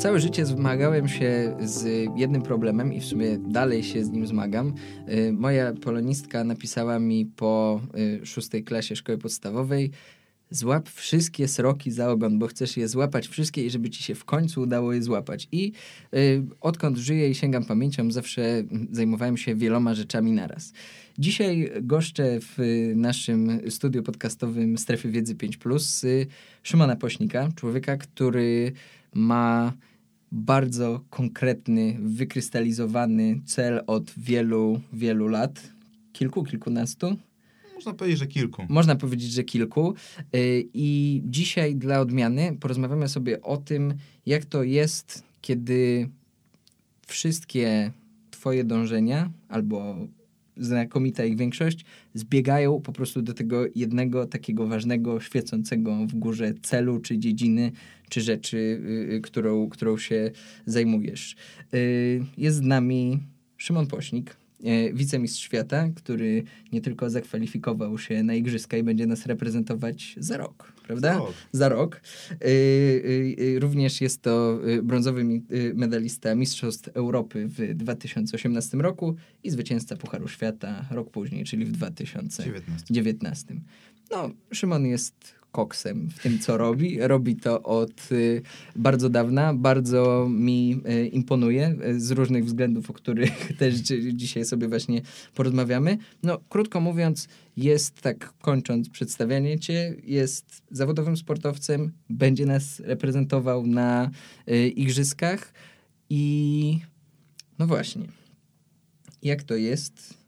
Całe 0.00 0.20
życie 0.20 0.46
zmagałem 0.46 1.08
się 1.08 1.56
z 1.60 2.08
jednym 2.16 2.42
problemem 2.42 2.92
i 2.92 3.00
w 3.00 3.04
sumie 3.04 3.38
dalej 3.38 3.82
się 3.82 4.04
z 4.04 4.10
nim 4.10 4.26
zmagam. 4.26 4.74
Y, 5.08 5.32
moja 5.32 5.72
polonistka 5.72 6.44
napisała 6.44 6.98
mi 6.98 7.26
po 7.26 7.80
y, 8.22 8.26
szóstej 8.26 8.64
klasie 8.64 8.96
szkoły 8.96 9.18
podstawowej 9.18 9.90
złap 10.50 10.88
wszystkie 10.88 11.48
sroki 11.48 11.90
za 11.90 12.10
ogon, 12.10 12.38
bo 12.38 12.46
chcesz 12.46 12.76
je 12.76 12.88
złapać 12.88 13.28
wszystkie 13.28 13.66
i 13.66 13.70
żeby 13.70 13.90
ci 13.90 14.02
się 14.02 14.14
w 14.14 14.24
końcu 14.24 14.60
udało 14.60 14.92
je 14.92 15.02
złapać. 15.02 15.48
I 15.52 15.72
y, 16.14 16.42
odkąd 16.60 16.98
żyję 16.98 17.30
i 17.30 17.34
sięgam 17.34 17.64
pamięcią, 17.64 18.10
zawsze 18.10 18.62
zajmowałem 18.92 19.36
się 19.36 19.54
wieloma 19.54 19.94
rzeczami 19.94 20.32
naraz. 20.32 20.72
Dzisiaj 21.18 21.72
goszczę 21.82 22.38
w 22.40 22.58
naszym 22.96 23.60
studiu 23.70 24.02
podcastowym 24.02 24.78
Strefy 24.78 25.10
Wiedzy 25.10 25.34
5+, 25.34 26.04
y, 26.04 26.26
Szymona 26.62 26.96
Pośnika, 26.96 27.48
człowieka, 27.56 27.96
który 27.96 28.72
ma 29.14 29.72
bardzo 30.32 31.00
konkretny, 31.10 31.96
wykrystalizowany 32.00 33.40
cel 33.46 33.80
od 33.86 34.10
wielu, 34.16 34.80
wielu 34.92 35.28
lat. 35.28 35.72
Kilku, 36.12 36.44
kilkunastu? 36.44 37.16
Można 37.74 37.94
powiedzieć, 37.94 38.18
że 38.18 38.26
kilku. 38.26 38.62
Można 38.68 38.96
powiedzieć, 38.96 39.32
że 39.32 39.44
kilku. 39.44 39.94
Y, 40.36 40.68
I 40.74 41.22
dzisiaj 41.24 41.76
dla 41.76 42.00
odmiany 42.00 42.56
porozmawiamy 42.60 43.08
sobie 43.08 43.42
o 43.42 43.56
tym, 43.56 43.94
jak 44.26 44.44
to 44.44 44.62
jest, 44.62 45.24
kiedy 45.40 46.08
wszystkie 47.06 47.92
Twoje 48.30 48.64
dążenia 48.64 49.30
albo 49.48 49.96
znakomita 50.56 51.24
ich 51.24 51.36
większość, 51.36 51.84
zbiegają 52.14 52.80
po 52.80 52.92
prostu 52.92 53.22
do 53.22 53.34
tego 53.34 53.64
jednego 53.74 54.26
takiego 54.26 54.66
ważnego, 54.66 55.20
świecącego 55.20 56.06
w 56.06 56.14
górze 56.14 56.54
celu, 56.62 57.00
czy 57.00 57.18
dziedziny, 57.18 57.72
czy 58.08 58.20
rzeczy, 58.20 58.56
y, 59.16 59.20
którą, 59.20 59.68
którą 59.68 59.98
się 59.98 60.30
zajmujesz. 60.66 61.36
Y, 61.74 62.24
jest 62.38 62.56
z 62.56 62.60
nami 62.60 63.18
Szymon 63.56 63.86
Pośnik, 63.86 64.36
y, 64.64 64.92
wicemistrz 64.94 65.42
świata, 65.42 65.88
który 65.94 66.42
nie 66.72 66.80
tylko 66.80 67.10
zakwalifikował 67.10 67.98
się 67.98 68.22
na 68.22 68.34
igrzyska 68.34 68.76
i 68.76 68.82
będzie 68.82 69.06
nas 69.06 69.26
reprezentować 69.26 70.14
za 70.18 70.36
rok, 70.36 70.72
prawda? 70.90 71.12
Za 71.12 71.18
rok. 71.18 71.34
Za 71.52 71.68
rok. 71.68 72.00
Y, 72.32 72.48
y, 72.48 73.36
y, 73.56 73.60
również 73.60 74.00
jest 74.00 74.22
to 74.22 74.60
brązowy 74.82 75.24
medalista 75.74 76.34
Mistrzostw 76.34 76.88
Europy 76.88 77.46
w 77.48 77.74
2018 77.74 78.78
roku 78.78 79.16
i 79.42 79.50
zwycięzca 79.50 79.96
Pucharu 79.96 80.28
Świata 80.28 80.86
rok 80.90 81.10
później, 81.10 81.44
czyli 81.44 81.64
w 81.64 81.72
2019. 81.72 82.94
19. 82.94 83.54
No, 84.10 84.30
Szymon 84.52 84.86
jest 84.86 85.39
koksem 85.52 86.08
w 86.16 86.22
tym, 86.22 86.38
co 86.38 86.56
robi. 86.56 86.98
Robi 87.00 87.36
to 87.36 87.62
od 87.62 88.12
y, 88.12 88.42
bardzo 88.76 89.08
dawna. 89.08 89.54
Bardzo 89.54 90.26
mi 90.30 90.80
y, 90.88 91.06
imponuje 91.06 91.76
y, 91.86 92.00
z 92.00 92.10
różnych 92.10 92.44
względów, 92.44 92.90
o 92.90 92.92
których 92.92 93.30
też 93.58 93.74
dzi- 93.74 94.16
dzisiaj 94.16 94.44
sobie 94.44 94.68
właśnie 94.68 95.02
porozmawiamy. 95.34 95.98
No, 96.22 96.38
krótko 96.48 96.80
mówiąc, 96.80 97.28
jest 97.56 98.00
tak, 98.00 98.32
kończąc 98.40 98.88
przedstawianie 98.88 99.58
cię, 99.58 99.94
jest 100.04 100.62
zawodowym 100.70 101.16
sportowcem, 101.16 101.92
będzie 102.10 102.46
nas 102.46 102.80
reprezentował 102.80 103.66
na 103.66 104.10
igrzyskach 104.76 105.52
i 106.10 106.78
no 107.58 107.66
właśnie, 107.66 108.06
jak 109.22 109.42
to 109.42 109.54
jest 109.54 110.19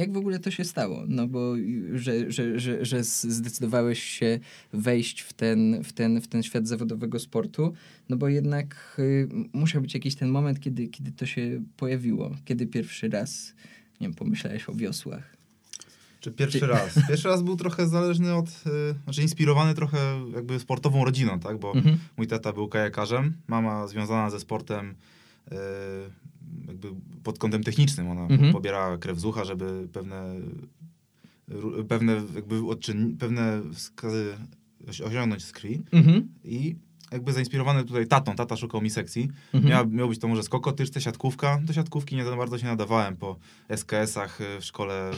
jak 0.00 0.12
w 0.12 0.16
ogóle 0.16 0.38
to 0.38 0.50
się 0.50 0.64
stało? 0.64 1.02
No 1.08 1.26
bo 1.26 1.54
że, 1.94 2.30
że, 2.32 2.58
że, 2.60 2.84
że 2.84 3.04
zdecydowałeś 3.04 4.02
się 4.02 4.38
wejść 4.72 5.20
w 5.20 5.32
ten, 5.32 5.82
w, 5.84 5.92
ten, 5.92 6.20
w 6.20 6.28
ten 6.28 6.42
świat 6.42 6.68
zawodowego 6.68 7.18
sportu, 7.18 7.72
no 8.08 8.16
bo 8.16 8.28
jednak 8.28 8.96
y, 8.98 9.28
musiał 9.52 9.82
być 9.82 9.94
jakiś 9.94 10.14
ten 10.14 10.28
moment, 10.28 10.60
kiedy, 10.60 10.88
kiedy 10.88 11.12
to 11.12 11.26
się 11.26 11.62
pojawiło. 11.76 12.30
Kiedy 12.44 12.66
pierwszy 12.66 13.08
raz, 13.08 13.54
nie 14.00 14.06
wiem, 14.08 14.14
pomyślałeś 14.14 14.68
o 14.68 14.74
wiosłach. 14.74 15.36
Czy 16.20 16.30
pierwszy 16.32 16.60
Czy- 16.60 16.66
raz? 16.66 16.94
Pierwszy 17.08 17.28
raz 17.28 17.42
był 17.42 17.56
trochę 17.56 17.88
zależny 17.88 18.34
od, 18.34 18.48
y, 18.48 18.94
znaczy 19.04 19.22
inspirowany 19.22 19.74
trochę 19.74 19.98
jakby 20.34 20.58
sportową 20.60 21.04
rodziną, 21.04 21.40
tak? 21.40 21.58
Bo 21.58 21.74
Mhm. 21.74 21.98
mój 22.16 22.26
tata 22.26 22.52
był 22.52 22.68
kajakarzem, 22.68 23.32
mama 23.48 23.86
związana 23.86 24.30
ze 24.30 24.40
sportem 24.40 24.94
jakby 26.68 26.88
pod 27.22 27.38
kątem 27.38 27.62
technicznym. 27.62 28.08
Ona 28.08 28.22
Mhm. 28.26 28.52
pobierała 28.52 28.98
krew 28.98 29.18
z 29.20 29.24
ucha, 29.24 29.44
żeby 29.44 29.88
pewne, 29.92 30.34
pewne 31.88 32.22
jakby 32.34 32.66
odczyn, 32.66 33.16
pewne 33.16 33.60
wskazy 33.74 34.34
osi- 34.86 35.04
osiągnąć 35.04 35.44
z 35.44 35.52
krwi. 35.52 35.82
Mhm. 35.92 36.28
I 36.44 36.76
jakby 37.12 37.32
zainspirowany 37.32 37.84
tutaj 37.84 38.06
tatą, 38.06 38.34
tata 38.36 38.56
szukał 38.56 38.82
mi 38.82 38.90
sekcji. 38.90 39.28
Mhm. 39.54 39.72
Miała, 39.72 39.84
miał 39.86 40.08
być 40.08 40.18
to 40.18 40.28
może 40.28 40.42
skokotyczce, 40.42 41.00
siatkówka. 41.00 41.60
Do 41.64 41.72
siatkówki 41.72 42.16
nie 42.16 42.24
za 42.24 42.36
bardzo 42.36 42.58
się 42.58 42.66
nadawałem 42.66 43.16
po 43.16 43.36
SKS-ach 43.68 44.40
y, 44.40 44.60
w 44.60 44.64
szkole 44.64 45.10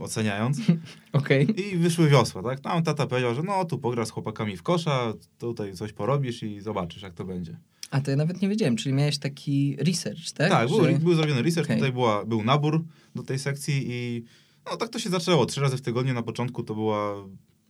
oceniając. 0.00 0.58
Okej. 1.12 1.72
I 1.72 1.76
wyszły 1.76 2.08
wiosła, 2.08 2.42
tak? 2.42 2.60
Tam 2.60 2.82
tata 2.82 3.06
powiedział, 3.06 3.34
że 3.34 3.42
no 3.42 3.64
tu 3.64 3.78
pograsz 3.78 4.08
z 4.08 4.10
chłopakami 4.10 4.56
w 4.56 4.62
kosza, 4.62 5.12
tutaj 5.38 5.74
coś 5.74 5.92
porobisz 5.92 6.42
i 6.42 6.60
zobaczysz 6.60 7.02
jak 7.02 7.12
to 7.14 7.24
będzie. 7.24 7.56
A 7.94 8.00
to 8.00 8.10
ja 8.10 8.16
nawet 8.16 8.42
nie 8.42 8.48
wiedziałem, 8.48 8.76
czyli 8.76 8.94
miałeś 8.94 9.18
taki 9.18 9.76
research, 9.78 10.30
tak? 10.32 10.50
Tak, 10.50 10.68
był, 10.68 10.84
Że- 10.84 10.98
był 10.98 11.14
zrobiony 11.14 11.42
research, 11.42 11.66
Okej. 11.66 11.76
tutaj 11.76 11.92
była, 11.92 12.24
był 12.24 12.44
nabór 12.44 12.84
do 13.14 13.22
tej 13.22 13.38
sekcji 13.38 13.84
i 13.88 14.24
no 14.70 14.76
tak 14.76 14.88
to 14.88 14.98
się 14.98 15.10
zaczęło. 15.10 15.46
Trzy 15.46 15.60
razy 15.60 15.76
w 15.76 15.80
tygodniu 15.80 16.14
na 16.14 16.22
początku 16.22 16.62
to 16.62 16.74
była... 16.74 17.14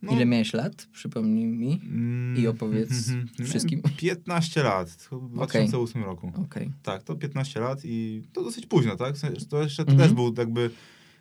No, 0.01 0.11
Ile 0.11 0.25
miałeś 0.25 0.53
lat? 0.53 0.87
Przypomnij 0.93 1.45
mi. 1.45 1.81
mm, 1.83 2.37
i 2.37 2.47
opowiedz 2.47 2.91
mhm, 3.09 3.29
miałem 3.39 3.49
wszystkim? 3.49 3.81
15 3.97 4.63
lat, 4.63 4.89
w 5.11 5.29
2008 5.33 6.03
roku. 6.03 6.31
Okej. 6.45 6.71
Tak, 6.83 7.03
to 7.03 7.15
15 7.15 7.59
lat 7.59 7.79
i 7.83 8.21
to 8.33 8.43
dosyć 8.43 8.65
późno, 8.65 8.95
tak? 8.95 9.15
To 9.49 9.63
jeszcze 9.63 9.85
to 9.85 9.91
Mhm. 9.91 10.09
też 10.09 10.15
był 10.15 10.33
jakby 10.37 10.69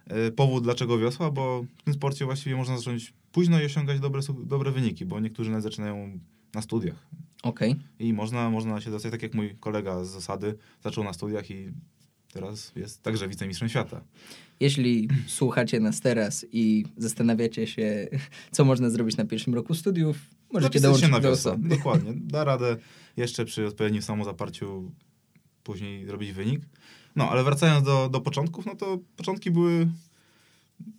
e, 0.07 0.31
powód, 0.31 0.65
dlaczego 0.65 0.99
wiosła, 0.99 1.31
bo 1.31 1.65
w 1.79 1.83
tym 1.83 1.95
sporcie 1.95 2.25
właściwie 2.25 2.57
można 2.57 2.77
zacząć 2.77 3.13
późno 3.33 3.61
i 3.61 3.65
osiągać 3.65 4.01
dobre, 4.01 4.21
dobre 4.47 4.71
wyniki, 4.71 5.05
bo 5.07 5.21
niektórzy 5.21 5.51
nawet 5.51 5.63
zaczynają 5.65 6.19
na 6.55 6.63
studiach. 6.63 7.07
Okej. 7.45 7.77
I 7.99 8.13
można, 8.13 8.51
można 8.51 8.81
się 8.81 8.91
dostać, 8.91 9.13
tak 9.13 9.23
jak 9.23 9.35
mój 9.35 9.57
kolega 9.61 10.05
z 10.05 10.09
zasady 10.09 10.55
zaczął 10.85 11.05
na 11.05 11.13
studiach 11.13 11.51
i 11.51 11.73
teraz 12.33 12.73
jest 12.77 13.03
także 13.03 13.29
wicemistrzem 13.29 13.69
świata. 13.69 14.01
Jeśli 14.61 15.09
słuchacie 15.27 15.81
nas 15.81 16.01
teraz 16.01 16.47
i 16.53 16.85
zastanawiacie 16.97 17.67
się, 17.67 18.09
co 18.51 18.65
można 18.65 18.91
zrobić 18.91 19.17
na 19.17 19.25
pierwszym 19.25 19.55
roku 19.55 19.75
studiów, 19.75 20.17
możecie 20.53 20.81
dołączyć 20.81 21.07
się 21.07 21.13
na 21.13 21.21
do 21.21 21.31
osoby. 21.31 21.69
Dokładnie. 21.69 22.15
Da 22.35 22.45
radę 22.45 22.77
jeszcze 23.17 23.45
przy 23.45 23.67
odpowiednim 23.67 24.03
samozaparciu 24.03 24.93
później 25.63 26.07
robić 26.07 26.33
wynik. 26.33 26.61
No, 27.17 27.31
ale 27.31 27.45
wracając 27.45 27.87
do, 27.87 28.09
do 28.09 28.21
początków, 28.21 28.67
no 28.67 28.75
to 28.75 28.99
początki 29.17 29.51
były 29.51 29.89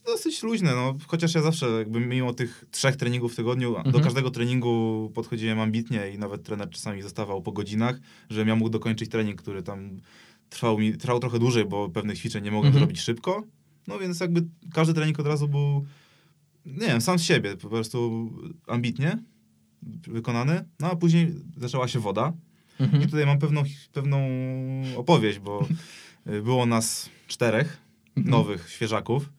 dosyć 0.05 0.43
luźne, 0.43 0.75
no. 0.75 0.97
Chociaż 1.07 1.35
ja 1.35 1.41
zawsze 1.41 1.65
jakby 1.69 1.99
mimo 1.99 2.33
tych 2.33 2.65
trzech 2.71 2.95
treningów 2.95 3.33
w 3.33 3.35
tygodniu, 3.35 3.71
do 3.73 3.79
Mhm. 3.79 4.03
każdego 4.03 4.31
treningu 4.31 5.11
podchodziłem 5.15 5.59
ambitnie 5.59 6.11
i 6.15 6.17
nawet 6.17 6.43
trener 6.43 6.69
czasami 6.69 7.01
zostawał 7.01 7.41
po 7.41 7.51
godzinach, 7.51 7.99
żebym 8.29 8.47
ja 8.47 8.55
mógł 8.55 8.69
dokończyć 8.69 9.09
trening, 9.09 9.41
który 9.41 9.63
tam 9.63 9.99
trwał 10.49 10.77
mi, 10.79 10.97
trwał 10.97 11.19
trochę 11.19 11.39
dłużej, 11.39 11.65
bo 11.65 11.89
pewnych 11.89 12.17
ćwiczeń 12.17 12.43
nie 12.43 12.51
mogłem 12.51 12.67
Mhm. 12.67 12.79
zrobić 12.85 12.99
szybko. 13.01 13.43
No 13.87 13.99
więc 13.99 14.19
jakby 14.19 14.45
każdy 14.73 14.93
trening 14.93 15.19
od 15.19 15.27
razu 15.27 15.47
był, 15.47 15.85
nie 16.65 16.87
wiem, 16.87 17.01
sam 17.01 17.19
z 17.19 17.23
siebie, 17.23 17.57
po 17.57 17.69
prostu 17.69 18.29
ambitnie 18.67 19.23
wykonany. 20.07 20.65
No 20.79 20.91
a 20.91 20.95
później 20.95 21.33
zaczęła 21.57 21.87
się 21.87 21.99
woda. 21.99 22.33
I 22.79 22.83
Mhm. 22.83 23.09
tutaj 23.09 23.25
mam 23.25 23.39
pewną, 23.39 23.63
pewną 23.93 24.19
opowieść, 24.97 25.39
bo 25.39 25.67
y, 26.27 26.41
było 26.41 26.65
nas 26.65 27.09
czterech 27.27 27.77
Mhm. 28.17 28.31
nowych 28.31 28.69
świeżaków. 28.69 29.29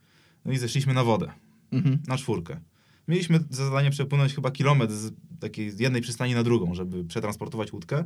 No 0.46 0.52
i 0.52 0.58
zeszliśmy 0.58 0.94
na 0.94 1.04
wodę, 1.04 1.32
Mhm. 1.72 1.98
na 2.08 2.16
czwórkę. 2.16 2.60
Mieliśmy 3.08 3.40
za 3.50 3.64
zadanie 3.64 3.90
przepłynąć 3.90 4.34
chyba 4.34 4.50
kilometr 4.50 4.92
z 4.94 5.12
takiej 5.40 5.70
z 5.70 5.78
jednej 5.78 6.02
przystani 6.02 6.34
na 6.34 6.42
drugą, 6.42 6.74
żeby 6.74 7.04
przetransportować 7.04 7.72
łódkę. 7.72 8.04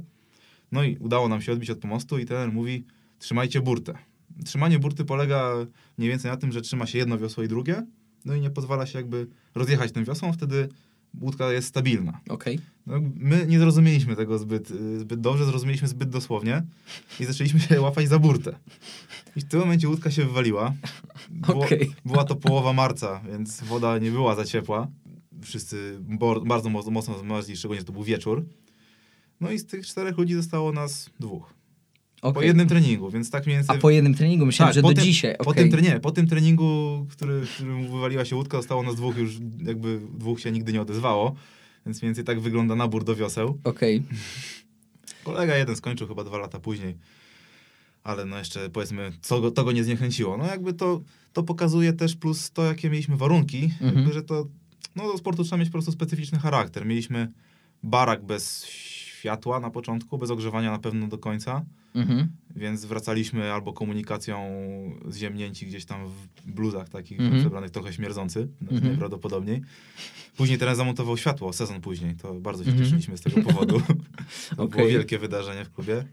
No 0.73 0.83
i 0.85 0.97
udało 0.97 1.29
nam 1.29 1.41
się 1.43 1.53
odbić 1.53 1.71
od 1.71 1.79
pomostu 1.79 2.19
i 2.19 2.25
trener 2.27 2.53
mówi, 2.53 2.85
trzymajcie 3.19 3.61
burtę. 3.61 3.95
Trzymanie 4.45 4.79
burty 4.79 5.05
polega 5.05 5.53
mniej 5.99 6.11
więcej 6.11 6.31
na 6.31 6.37
tym, 6.37 6.53
że 6.53 6.61
trzyma 6.61 6.87
się 6.87 6.99
jedno 6.99 7.19
wiosło 7.19 7.43
i 7.43 7.49
drugie, 7.49 7.87
no 8.25 8.35
i 8.35 8.41
nie 8.41 8.51
pozwala 8.51 8.87
się 8.87 8.99
jakby 8.99 9.27
rozjechać 9.55 9.93
tym 9.93 10.05
wiosłą, 10.05 10.33
wtedy 10.33 10.69
łódka 11.21 11.53
jest 11.53 11.69
stabilna. 11.69 12.21
Okej. 12.29 12.59
No, 12.87 13.01
my 13.17 13.47
nie 13.47 13.59
zrozumieliśmy 13.59 14.17
tego 14.17 14.39
zbyt, 14.39 14.71
y, 14.71 15.01
zbyt 15.01 15.21
dobrze, 15.21 15.45
zrozumieliśmy 15.45 15.89
zbyt 15.89 16.09
dosłownie 16.09 16.63
i 17.21 17.25
zaczęliśmy 17.25 17.61
się 17.61 17.81
łapać 17.81 18.09
za 18.09 18.19
burtę. 18.19 18.59
I 19.37 19.41
w 19.41 19.49
tym 19.49 19.61
momencie 19.61 19.89
łódka 19.89 20.11
się 20.11 20.25
wywaliła. 20.25 20.73
Było, 21.31 21.65
Okej. 21.65 21.93
Była 22.05 22.25
to 22.25 22.37
połowa 22.37 22.73
marca, 22.73 23.21
więc 23.33 23.63
woda 23.63 23.99
nie 23.99 24.11
była 24.11 24.35
za 24.35 24.45
ciepła. 24.45 24.89
Wszyscy 25.43 25.99
bo, 26.01 26.41
bardzo 26.41 26.71
mocno, 26.71 26.91
mocno 26.91 27.19
zmarzli, 27.19 27.57
szczególnie, 27.57 27.81
że 27.81 27.87
to 27.87 27.93
był 27.93 28.03
wieczór. 28.03 28.45
No 29.41 29.51
i 29.51 29.59
z 29.59 29.67
tych 29.67 29.87
czterech 29.87 30.19
ludzi 30.19 30.35
zostało 30.35 30.73
nas 30.73 31.11
dwóch. 31.21 31.55
Po 32.21 32.29
Okej. 32.29 32.47
jednym 32.47 32.69
treningu, 32.69 33.11
więc 33.11 33.31
tak 33.31 33.47
mniej 33.47 33.57
więcej... 33.59 33.77
A 33.77 33.81
po 33.81 33.91
jednym 33.91 34.15
treningu 34.15 34.47
myślałem, 34.47 34.69
Tak, 34.69 34.75
że 34.75 34.83
po 34.83 34.89
do 34.89 34.95
tym- 34.95 35.05
dzisiaj. 35.05 35.37
Po 35.45 35.55
tym, 35.55 35.71
nie, 35.83 36.01
po 36.01 36.11
tym 36.11 36.27
treningu, 36.27 37.07
który, 37.11 37.47
w 37.47 37.55
którym 37.55 37.83
wywaliła 37.93 38.25
się 38.25 38.37
łódka, 38.37 38.57
zostało 38.57 38.83
nas 38.83 38.97
dwóch 38.97 39.17
już, 39.17 39.31
jakby 39.67 40.01
dwóch 40.19 40.41
się 40.41 40.53
nigdy 40.53 40.73
nie 40.73 40.81
odezwało. 40.83 41.35
Więc 41.87 42.03
mniej 42.03 42.09
więcej 42.09 42.25
tak 42.25 42.41
wygląda 42.41 42.75
nabór 42.77 43.05
do 43.05 43.17
wioseł. 43.17 43.59
Okej. 43.65 44.03
Kolega 45.25 45.57
jeden 45.57 45.77
skończył 45.77 46.09
chyba 46.09 46.25
dwa 46.25 46.39
lata 46.39 46.61
później, 46.61 46.97
ale 48.05 48.25
no 48.25 48.39
jeszcze 48.39 48.71
powiedzmy, 48.71 49.13
co 49.23 49.41
go, 49.41 49.51
to 49.51 49.65
go 49.65 49.73
nie 49.73 49.85
zniechęciło. 49.85 50.37
No 50.37 50.47
jakby 50.47 50.73
to, 50.73 51.01
to 51.33 51.43
pokazuje 51.43 51.93
też 51.93 52.17
plus 52.17 52.51
to, 52.51 52.65
jakie 52.65 52.91
mieliśmy 52.91 53.17
warunki, 53.17 53.65
Mhm. 53.65 53.95
jakby, 53.97 54.13
że 54.13 54.23
to, 54.23 54.47
no 54.97 55.13
do 55.13 55.19
sportu 55.19 55.45
trzeba 55.45 55.57
mieć 55.57 55.69
po 55.69 55.73
prostu 55.73 55.93
specyficzny 55.93 56.39
charakter. 56.39 56.87
Mieliśmy 56.87 57.33
barak 57.83 58.25
bez 58.25 58.67
światła 58.67 59.61
na 59.61 59.71
początku, 59.71 60.19
bez 60.19 60.31
ogrzewania 60.31 60.71
na 60.71 60.79
pewno 60.79 61.09
do 61.09 61.19
końca, 61.19 61.65
Mhm. 61.95 62.29
więc 62.57 62.85
wracaliśmy 62.85 63.53
albo 63.53 63.73
komunikacją 63.73 64.39
zziemnięci 65.09 65.67
gdzieś 65.67 65.85
tam 65.85 66.09
w 66.09 66.51
bluzach 66.51 66.89
takich 66.89 67.21
Mhm. 67.21 67.41
przebranych, 67.41 67.71
trochę 67.71 67.93
śmierdzący, 67.93 68.49
Mhm. 68.63 68.85
najprawdopodobniej. 68.85 69.63
Później 70.37 70.59
teraz 70.59 70.77
zamontował 70.77 71.17
światło, 71.17 71.53
sezon 71.53 71.81
później, 71.81 72.15
to 72.15 72.35
bardzo 72.35 72.65
się 72.65 72.71
Mhm. 72.71 72.87
cieszyliśmy 72.87 73.17
z 73.17 73.21
tego 73.21 73.43
powodu. 73.53 73.81
to 74.51 74.55
było 74.57 74.67
Okej. 74.67 74.89
wielkie 74.91 75.19
wydarzenie 75.19 75.65
w 75.65 75.73
klubie. 75.73 76.05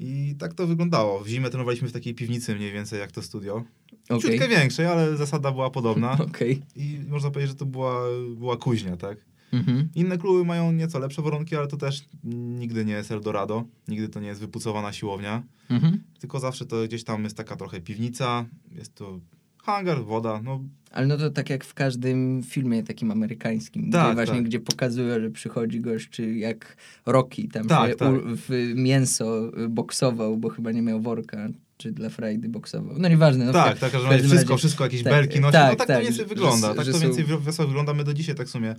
I 0.00 0.34
tak 0.38 0.54
to 0.54 0.66
wyglądało. 0.66 1.20
W 1.24 1.28
zimę 1.28 1.50
trenowaliśmy 1.50 1.88
w 1.88 1.92
takiej 1.92 2.14
piwnicy 2.14 2.54
mniej 2.54 2.72
więcej 2.72 3.00
jak 3.00 3.12
to 3.12 3.22
studio. 3.22 3.64
Okej. 4.08 4.20
Ciutkę 4.30 4.48
większej, 4.48 4.86
ale 4.86 5.16
zasada 5.16 5.52
była 5.52 5.70
podobna. 5.70 6.12
Okej. 6.28 6.62
I 6.76 7.00
można 7.08 7.30
powiedzieć, 7.30 7.50
że 7.50 7.56
to 7.56 7.66
była, 7.66 8.00
była 8.36 8.56
kuźnia, 8.56 8.96
tak? 8.96 9.18
Mhm. 9.52 9.88
Inne 9.94 10.18
kluby 10.18 10.44
mają 10.44 10.72
nieco 10.72 10.98
lepsze 10.98 11.22
warunki, 11.22 11.56
ale 11.56 11.66
to 11.66 11.76
też 11.76 12.08
nigdy 12.34 12.84
nie 12.84 12.92
jest 12.92 13.12
Eldorado. 13.12 13.64
Nigdy 13.88 14.08
to 14.08 14.20
nie 14.20 14.28
jest 14.28 14.40
wypucowana 14.40 14.92
siłownia. 14.92 15.42
Mhm. 15.70 16.02
Tylko 16.20 16.40
zawsze 16.40 16.66
to 16.66 16.84
gdzieś 16.84 17.04
tam 17.04 17.24
jest 17.24 17.36
taka 17.36 17.56
trochę 17.56 17.80
piwnica, 17.80 18.44
jest 18.74 18.94
to 18.94 19.20
hangar, 19.64 20.04
woda, 20.04 20.40
no 20.44 20.60
Ale 20.90 21.06
no 21.06 21.16
to 21.16 21.30
tak 21.30 21.50
jak 21.50 21.64
w 21.64 21.74
każdym 21.74 22.42
filmie 22.46 22.82
takim 22.82 23.10
amerykańskim, 23.10 23.90
Tak, 23.90 24.06
gdzie 24.06 24.14
właśnie, 24.14 24.34
tak. 24.34 24.44
gdzie 24.44 24.60
pokazują, 24.60 25.20
że 25.20 25.30
przychodzi 25.30 25.80
gość, 25.80 26.08
czy 26.08 26.34
jak 26.34 26.76
Rocky 27.06 27.48
tam 27.48 27.66
Tak, 27.66 27.96
tak. 27.96 28.08
U, 28.12 28.20
w 28.24 28.72
mięso 28.74 29.48
y, 29.64 29.68
boksował, 29.68 30.36
bo 30.36 30.48
chyba 30.48 30.72
nie 30.72 30.82
miał 30.82 31.00
worka, 31.00 31.48
czy 31.76 31.92
dla 31.92 32.08
frajdy 32.10 32.48
boksował. 32.48 32.98
No 32.98 33.08
nieważne. 33.08 33.44
No 33.44 33.50
w 33.50 33.54
tak, 33.54 33.78
ka- 33.78 33.90
tak, 33.90 33.92
że 33.92 34.18
w 34.18 34.20
wszystko, 34.22 34.36
razie- 34.36 34.56
wszystko, 34.56 34.84
jakieś 34.84 35.02
tak, 35.02 35.12
belki 35.12 35.40
nosi, 35.40 35.52
tak, 35.52 35.70
no 35.70 35.76
tak, 35.76 35.86
tak, 35.88 35.96
to 35.96 36.00
mniej 36.02 36.12
że- 36.12 36.18
więcej 36.18 36.26
wygląda, 36.36 36.68
że- 36.68 36.74
tak 36.74 36.84
że 36.84 36.92
to 36.92 36.98
są- 36.98 37.04
więcej 37.04 37.24
w 37.24 37.44
Wiosław 37.44 37.68
wyglądamy 37.68 38.04
do 38.04 38.14
dzisiaj, 38.14 38.34
tak 38.34 38.46
w 38.46 38.50
sumie 38.50 38.74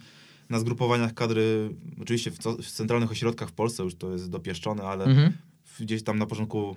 na 0.49 0.59
zgrupowaniach 0.59 1.13
kadry, 1.13 1.69
oczywiście 2.01 2.31
w, 2.31 2.37
co, 2.37 2.53
w 2.57 2.65
centralnych 2.65 3.11
ośrodkach 3.11 3.49
w 3.49 3.51
Polsce 3.51 3.83
już 3.83 3.95
to 3.95 4.11
jest 4.11 4.29
dopieszczone, 4.29 4.83
ale 4.83 5.05
Mhm. 5.05 5.33
gdzieś 5.79 6.03
tam 6.03 6.17
na 6.19 6.25
początku 6.25 6.75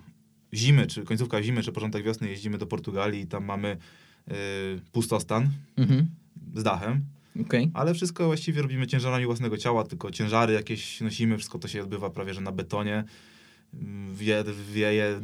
zimy, 0.54 0.86
czy 0.86 1.02
końcówka 1.04 1.42
zimy, 1.42 1.62
czy 1.62 1.72
początek 1.72 2.04
wiosny 2.04 2.28
jeździmy 2.28 2.58
do 2.58 2.66
Portugalii 2.66 3.20
i 3.20 3.26
tam 3.26 3.44
mamy 3.44 3.76
y, 4.28 4.32
pustostan 4.92 5.48
Mhm. 5.76 6.06
z 6.54 6.62
dachem, 6.62 7.04
Okej. 7.40 7.70
ale 7.74 7.94
wszystko 7.94 8.26
właściwie 8.26 8.62
robimy 8.62 8.86
ciężarami 8.86 9.26
własnego 9.26 9.56
ciała, 9.58 9.84
tylko 9.84 10.10
ciężary 10.10 10.52
jakieś 10.52 11.00
nosimy, 11.00 11.36
wszystko 11.38 11.58
to 11.58 11.68
się 11.68 11.82
odbywa 11.82 12.10
prawie, 12.10 12.34
że 12.34 12.40
na 12.40 12.52
betonie. 12.52 13.04
Wie, 14.14 14.44
wieje, 14.72 15.20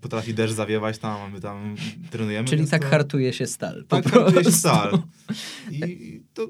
potrafi 0.00 0.34
deszcz 0.34 0.54
zawiewać 0.54 0.98
tam, 0.98 1.20
a 1.22 1.28
my 1.28 1.40
tam 1.40 1.76
trenujemy. 2.10 2.48
Czyli 2.48 2.66
tak 2.68 2.82
to- 2.82 2.88
hartuje 2.88 3.32
się 3.32 3.46
stal. 3.46 3.84
po 3.88 3.96
tak 3.96 4.04
hartuje 4.12 4.28
się 4.36 4.42
prostu. 4.42 4.58
stal. 4.60 5.02
I 5.72 6.20
to 6.34 6.48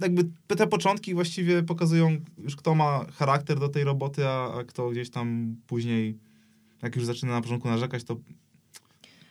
jakby 0.00 0.30
te 0.56 0.66
początki 0.66 1.14
właściwie 1.14 1.62
pokazują 1.62 2.16
już 2.38 2.56
kto 2.56 2.74
ma 2.74 3.06
charakter 3.12 3.58
do 3.58 3.68
tej 3.68 3.84
roboty, 3.84 4.28
a, 4.28 4.54
a 4.54 4.64
kto 4.64 4.90
gdzieś 4.90 5.10
tam 5.10 5.56
później, 5.66 6.18
jak 6.82 6.96
już 6.96 7.04
zaczyna 7.04 7.32
na 7.32 7.40
początku 7.40 7.68
narzekać, 7.68 8.04
to 8.04 8.16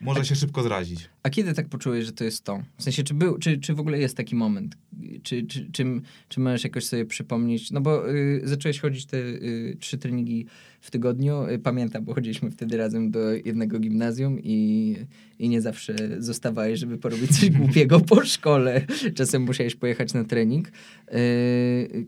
może 0.02 0.26
się 0.26 0.36
szybko 0.36 0.64
zrazić. 0.64 1.10
A 1.24 1.30
kiedy 1.30 1.54
tak 1.54 1.70
poczułeś, 1.70 2.06
że 2.06 2.12
to 2.12 2.24
jest 2.24 2.44
to? 2.44 2.64
W 2.78 2.84
sensie, 2.84 3.04
czy, 3.04 3.14
był, 3.14 3.38
czy, 3.38 3.58
czy 3.58 3.74
w 3.74 3.80
ogóle 3.80 4.00
jest 4.00 4.18
taki 4.18 4.36
moment? 4.36 4.78
Czy, 5.24 5.44
czy, 5.44 5.72
czy, 5.72 6.02
czy 6.30 6.40
możesz 6.40 6.64
jakoś 6.64 6.86
sobie 6.86 7.06
przypomnieć? 7.06 7.72
No 7.72 7.82
bo 7.82 8.10
y, 8.10 8.42
zacząłeś 8.44 8.80
chodzić 8.80 9.06
te 9.06 9.18
y, 9.18 9.78
trzy 9.80 9.98
treningi 9.98 10.46
w 10.82 10.92
tygodniu. 10.92 11.50
Y, 11.50 11.60
pamiętam, 11.60 12.06
bo 12.06 12.14
chodziliśmy 12.14 12.52
wtedy 12.52 12.78
razem 12.78 13.12
do 13.12 13.34
jednego 13.34 13.80
gimnazjum 13.80 14.40
i, 14.44 14.96
i 15.40 15.50
nie 15.50 15.62
zawsze 15.62 15.96
zostawałeś, 16.18 16.80
żeby 16.80 16.98
porobić 16.98 17.40
coś 17.40 17.50
głupiego 17.50 18.00
po 18.00 18.26
szkole. 18.26 18.86
Czasem 19.16 19.42
musiałeś 19.42 19.76
pojechać 19.76 20.14
na 20.14 20.24
trening. 20.24 20.68
Y, 20.68 22.06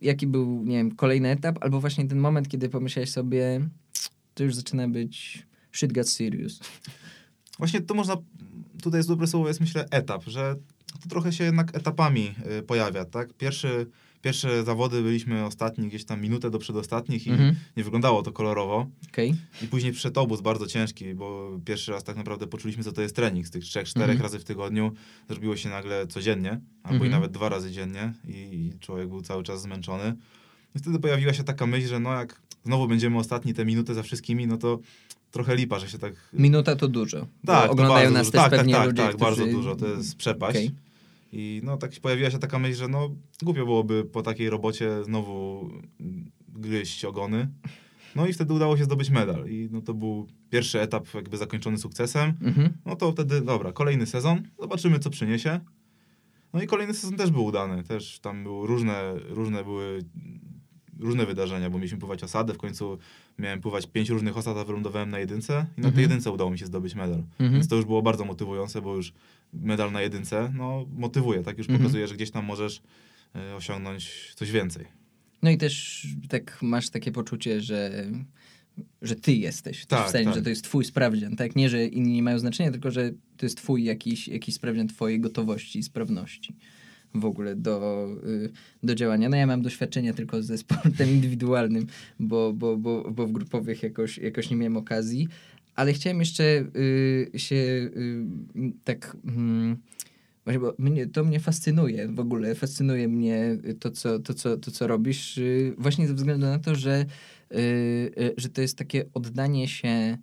jaki 0.00 0.26
był, 0.26 0.64
nie 0.64 0.76
wiem, 0.76 0.94
kolejny 0.94 1.28
etap? 1.28 1.58
Albo 1.60 1.80
właśnie 1.80 2.08
ten 2.08 2.18
moment, 2.18 2.48
kiedy 2.48 2.68
pomyślałeś 2.68 3.10
sobie, 3.10 3.60
to 4.34 4.44
już 4.44 4.54
zaczyna 4.54 4.88
być 4.88 5.47
shit 5.72 5.92
got 5.92 6.08
serious. 6.08 6.60
Właśnie 7.58 7.80
to 7.80 7.94
można, 7.94 8.16
tutaj 8.82 8.98
jest 8.98 9.08
dobre 9.08 9.26
słowo, 9.26 9.48
jest 9.48 9.60
myślę 9.60 9.86
etap, 9.90 10.24
że 10.26 10.56
to 11.02 11.08
trochę 11.08 11.32
się 11.32 11.44
jednak 11.44 11.76
etapami 11.76 12.34
y, 12.58 12.62
pojawia, 12.62 13.04
tak? 13.04 13.32
Pierwszy, 13.32 13.86
pierwsze 14.22 14.64
zawody 14.64 15.02
byliśmy 15.02 15.44
ostatni, 15.44 15.88
gdzieś 15.88 16.04
tam 16.04 16.20
minutę 16.20 16.50
do 16.50 16.58
przedostatnich 16.58 17.26
i 17.26 17.30
Mhm. 17.30 17.54
nie 17.76 17.84
wyglądało 17.84 18.22
to 18.22 18.32
kolorowo. 18.32 18.86
Okej. 19.08 19.34
I 19.62 19.66
później 19.66 19.92
przyszedł 19.92 20.20
obóz 20.20 20.40
bardzo 20.40 20.66
ciężki, 20.66 21.14
bo 21.14 21.50
pierwszy 21.64 21.92
raz 21.92 22.04
tak 22.04 22.16
naprawdę 22.16 22.46
poczuliśmy, 22.46 22.84
co 22.84 22.92
to 22.92 23.02
jest 23.02 23.16
trening. 23.16 23.46
Z 23.46 23.50
tych 23.50 23.64
trzech, 23.64 23.88
czterech 23.88 24.10
Mhm. 24.10 24.22
razy 24.22 24.38
w 24.38 24.44
tygodniu 24.44 24.92
zrobiło 25.28 25.56
się 25.56 25.68
nagle 25.68 26.06
codziennie, 26.06 26.50
albo 26.82 26.94
Mhm. 26.94 27.06
i 27.06 27.14
nawet 27.14 27.32
dwa 27.32 27.48
razy 27.48 27.70
dziennie 27.72 28.12
i, 28.28 28.32
i 28.32 28.78
człowiek 28.80 29.08
był 29.08 29.22
cały 29.22 29.42
czas 29.42 29.62
zmęczony. 29.62 30.14
I 30.74 30.78
wtedy 30.78 30.98
pojawiła 30.98 31.32
się 31.32 31.44
taka 31.44 31.66
myśl, 31.66 31.88
że 31.88 32.00
no 32.00 32.12
jak 32.12 32.42
znowu 32.64 32.88
będziemy 32.88 33.18
ostatni 33.18 33.54
te 33.54 33.64
minuty 33.64 33.94
za 33.94 34.02
wszystkimi, 34.02 34.46
no 34.46 34.56
to 34.56 34.78
trochę 35.30 35.56
lipa, 35.56 35.78
że 35.78 35.88
się 35.88 35.98
tak... 35.98 36.12
Minuta 36.32 36.76
to 36.76 36.88
dużo. 36.88 37.26
tak, 37.46 37.70
oglądają 37.70 38.10
nas 38.10 38.26
dużo. 38.26 38.32
też 38.32 38.50
tak, 38.50 38.50
pewnie 38.50 38.74
tak, 38.74 38.86
ludzie, 38.86 39.02
tak, 39.02 39.10
tak, 39.10 39.20
bardzo 39.20 39.42
którzy... 39.42 39.56
dużo, 39.56 39.76
to 39.76 39.86
jest 39.86 40.16
przepaść. 40.16 40.58
Okej. 40.58 40.70
I 41.32 41.60
no 41.64 41.76
tak 41.76 41.90
pojawiła 42.02 42.30
się 42.30 42.38
taka 42.38 42.58
myśl, 42.58 42.74
że 42.74 42.88
no 42.88 43.10
głupio 43.42 43.64
byłoby 43.64 44.04
po 44.04 44.22
takiej 44.22 44.50
robocie 44.50 45.04
znowu 45.04 45.70
gryźć 46.48 47.04
ogony. 47.04 47.48
No 48.16 48.26
i 48.26 48.32
wtedy 48.32 48.54
udało 48.54 48.76
się 48.76 48.84
zdobyć 48.84 49.10
medal. 49.10 49.48
I 49.48 49.68
no 49.72 49.82
to 49.82 49.94
był 49.94 50.26
pierwszy 50.50 50.80
etap 50.80 51.14
jakby 51.14 51.36
zakończony 51.36 51.78
sukcesem. 51.78 52.32
Mhm. 52.42 52.72
No 52.86 52.96
to 52.96 53.12
wtedy, 53.12 53.40
dobra, 53.40 53.72
kolejny 53.72 54.06
sezon, 54.06 54.42
zobaczymy 54.60 54.98
co 54.98 55.10
przyniesie. 55.10 55.60
No 56.52 56.62
i 56.62 56.66
kolejny 56.66 56.94
sezon 56.94 57.16
też 57.16 57.30
był 57.30 57.44
udany. 57.44 57.84
Też 57.84 58.20
tam 58.20 58.42
były 58.42 58.66
różne, 58.66 59.14
różne 59.28 59.64
były 59.64 60.04
różne 60.98 61.26
wydarzenia, 61.26 61.70
bo 61.70 61.78
mieliśmy 61.78 61.98
pływać 61.98 62.22
osady, 62.24 62.52
w 62.54 62.58
końcu 62.58 62.98
miałem 63.38 63.60
pływać 63.60 63.86
pięć 63.86 64.08
różnych 64.08 64.36
osad, 64.36 64.56
a 64.56 64.64
wylądowałem 64.64 65.10
na 65.10 65.18
jedynce 65.18 65.52
i 65.52 65.80
na 65.80 65.88
Mhm. 65.88 65.94
tej 65.94 66.02
jedynce 66.02 66.30
udało 66.30 66.50
mi 66.50 66.58
się 66.58 66.66
zdobyć 66.66 66.94
medal. 66.94 67.18
Mhm. 67.18 67.52
Więc 67.52 67.68
to 67.68 67.76
już 67.76 67.84
było 67.84 68.02
bardzo 68.02 68.24
motywujące, 68.24 68.82
bo 68.82 68.96
już 68.96 69.12
medal 69.52 69.92
na 69.92 70.02
jedynce, 70.02 70.52
no 70.56 70.86
motywuje, 70.96 71.42
tak? 71.42 71.58
Już 71.58 71.66
Mhm. 71.66 71.80
pokazuje, 71.82 72.08
że 72.08 72.14
gdzieś 72.14 72.30
tam 72.30 72.44
możesz 72.44 72.82
e, 73.34 73.56
osiągnąć 73.56 74.32
coś 74.34 74.50
więcej. 74.50 74.84
No 75.42 75.50
i 75.50 75.58
też 75.58 76.06
tak 76.28 76.58
masz 76.62 76.90
takie 76.90 77.12
poczucie, 77.12 77.60
że, 77.60 78.04
że 79.02 79.14
ty 79.14 79.32
jesteś. 79.32 79.86
Tak, 79.86 80.08
w 80.08 80.10
sensie, 80.10 80.24
tak. 80.24 80.34
że 80.34 80.42
to 80.42 80.50
jest 80.50 80.64
twój 80.64 80.84
sprawdzian, 80.84 81.36
tak? 81.36 81.56
Nie, 81.56 81.68
że 81.68 81.86
inni 81.86 82.12
nie 82.12 82.22
mają 82.22 82.38
znaczenia, 82.38 82.70
tylko 82.70 82.90
że 82.90 83.10
to 83.36 83.46
jest 83.46 83.56
twój 83.58 83.84
jakiś, 83.84 84.28
jakiś 84.28 84.54
sprawdzian 84.54 84.88
twojej 84.88 85.20
gotowości 85.20 85.78
i 85.78 85.82
sprawności 85.82 86.54
w 87.14 87.24
ogóle 87.24 87.56
do, 87.56 88.06
y, 88.26 88.50
do 88.82 88.94
działania. 88.94 89.28
No 89.28 89.36
ja 89.36 89.46
mam 89.46 89.62
doświadczenia 89.62 90.12
tylko 90.12 90.42
ze 90.42 90.58
sportem 90.58 91.08
indywidualnym, 91.08 91.86
bo, 92.20 92.52
bo, 92.52 92.76
bo, 92.76 93.10
bo 93.10 93.26
w 93.26 93.32
grupowych 93.32 93.82
jakoś, 93.82 94.18
jakoś 94.18 94.50
nie 94.50 94.56
miałem 94.56 94.76
okazji, 94.76 95.28
ale 95.74 95.92
chciałem 95.92 96.18
jeszcze 96.18 96.64
y, 96.76 97.30
się 97.36 97.56
y, 97.56 98.26
tak... 98.84 99.16
Mm, 99.26 99.76
Właśnie, 100.48 100.60
bo 100.60 100.74
mnie, 100.78 101.06
to 101.06 101.24
mnie 101.24 101.40
fascynuje 101.40 102.08
w 102.08 102.20
ogóle, 102.20 102.54
fascynuje 102.54 103.08
mnie 103.08 103.56
to, 103.80 103.90
co, 103.90 104.18
to, 104.18 104.34
co, 104.34 104.56
to, 104.56 104.70
co 104.70 104.86
robisz, 104.86 105.36
yy, 105.36 105.74
właśnie 105.78 106.08
ze 106.08 106.14
względu 106.14 106.46
na 106.46 106.58
to, 106.58 106.74
że, 106.74 107.06
yy, 107.50 107.60
yy, 108.16 108.34
że 108.36 108.48
to 108.48 108.60
jest 108.60 108.78
takie 108.78 109.04
oddanie 109.14 109.68
się 109.68 110.18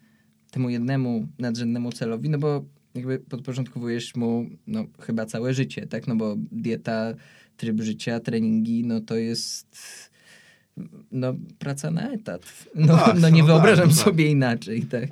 temu 0.51 0.69
jednemu 0.69 1.27
nadrzędnemu 1.39 1.91
celowi, 1.91 2.29
no 2.29 2.37
bo 2.37 2.65
jakby 2.95 3.19
podporządkowujesz 3.19 4.15
mu 4.15 4.49
no, 4.67 4.85
chyba 5.01 5.25
całe 5.25 5.53
życie, 5.53 5.87
tak? 5.87 6.07
No 6.07 6.15
bo 6.15 6.35
dieta, 6.51 7.13
tryb 7.57 7.81
życia, 7.81 8.19
treningi, 8.19 8.83
no 8.83 9.01
to 9.01 9.15
jest 9.15 9.77
no, 11.11 11.33
praca 11.59 11.91
na 11.91 12.11
etat. 12.11 12.41
No, 12.75 12.97
tak, 12.97 13.19
no 13.19 13.29
nie 13.29 13.41
no 13.41 13.47
tak, 13.47 13.55
wyobrażam 13.55 13.89
no 13.89 13.95
tak. 13.95 14.03
sobie 14.03 14.27
inaczej, 14.27 14.81
tak. 14.81 15.03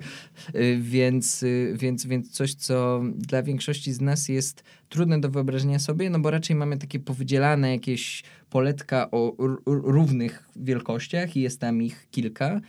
Y, 0.55 0.79
Więc, 0.81 1.43
y, 1.43 1.75
więc, 1.79 2.05
więc 2.05 2.31
coś, 2.31 2.53
co 2.53 3.03
dla 3.15 3.43
większości 3.43 3.93
z 3.93 4.01
nas 4.01 4.29
jest 4.29 4.63
trudne 4.89 5.21
do 5.21 5.29
wyobrażenia 5.29 5.79
sobie, 5.79 6.09
no 6.09 6.19
bo 6.19 6.31
raczej 6.31 6.55
mamy 6.55 6.77
takie 6.77 6.99
powydzielane 6.99 7.71
jakieś 7.71 8.23
poletka 8.49 9.11
o 9.11 9.35
równych 9.65 10.49
wielkościach 10.55 11.37
i 11.37 11.41
jest 11.41 11.59
tam 11.59 11.81
ich 11.81 12.07
kilka. 12.11 12.61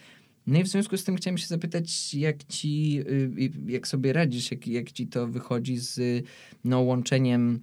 No 0.46 0.58
i 0.58 0.64
w 0.64 0.68
związku 0.68 0.96
z 0.96 1.04
tym 1.04 1.16
chciałem 1.16 1.38
się 1.38 1.46
zapytać, 1.46 2.14
jak 2.14 2.44
ci, 2.44 3.00
y, 3.00 3.30
y, 3.38 3.72
jak 3.72 3.88
sobie 3.88 4.12
radzisz, 4.12 4.50
jak, 4.50 4.66
jak 4.66 4.92
ci 4.92 5.06
to 5.06 5.28
wychodzi 5.28 5.76
z 5.76 5.98
y, 5.98 6.22
no, 6.64 6.80
łączeniem 6.80 7.60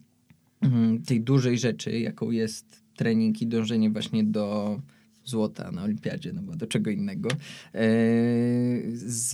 mm, 0.62 1.04
tej 1.04 1.22
dużej 1.22 1.58
rzeczy, 1.58 2.00
jaką 2.00 2.32
jest 2.32 2.84
trening 2.96 3.42
i 3.42 3.48
dążenie 3.48 3.90
właśnie 3.90 4.24
do 4.24 4.80
złota 5.26 5.72
na 5.72 5.84
olimpiadzie, 5.84 6.34
no 6.34 6.42
bo 6.42 6.56
do 6.56 6.68
czego 6.68 6.90
innego, 6.90 7.30
e, 7.32 7.38
z, 8.94 9.32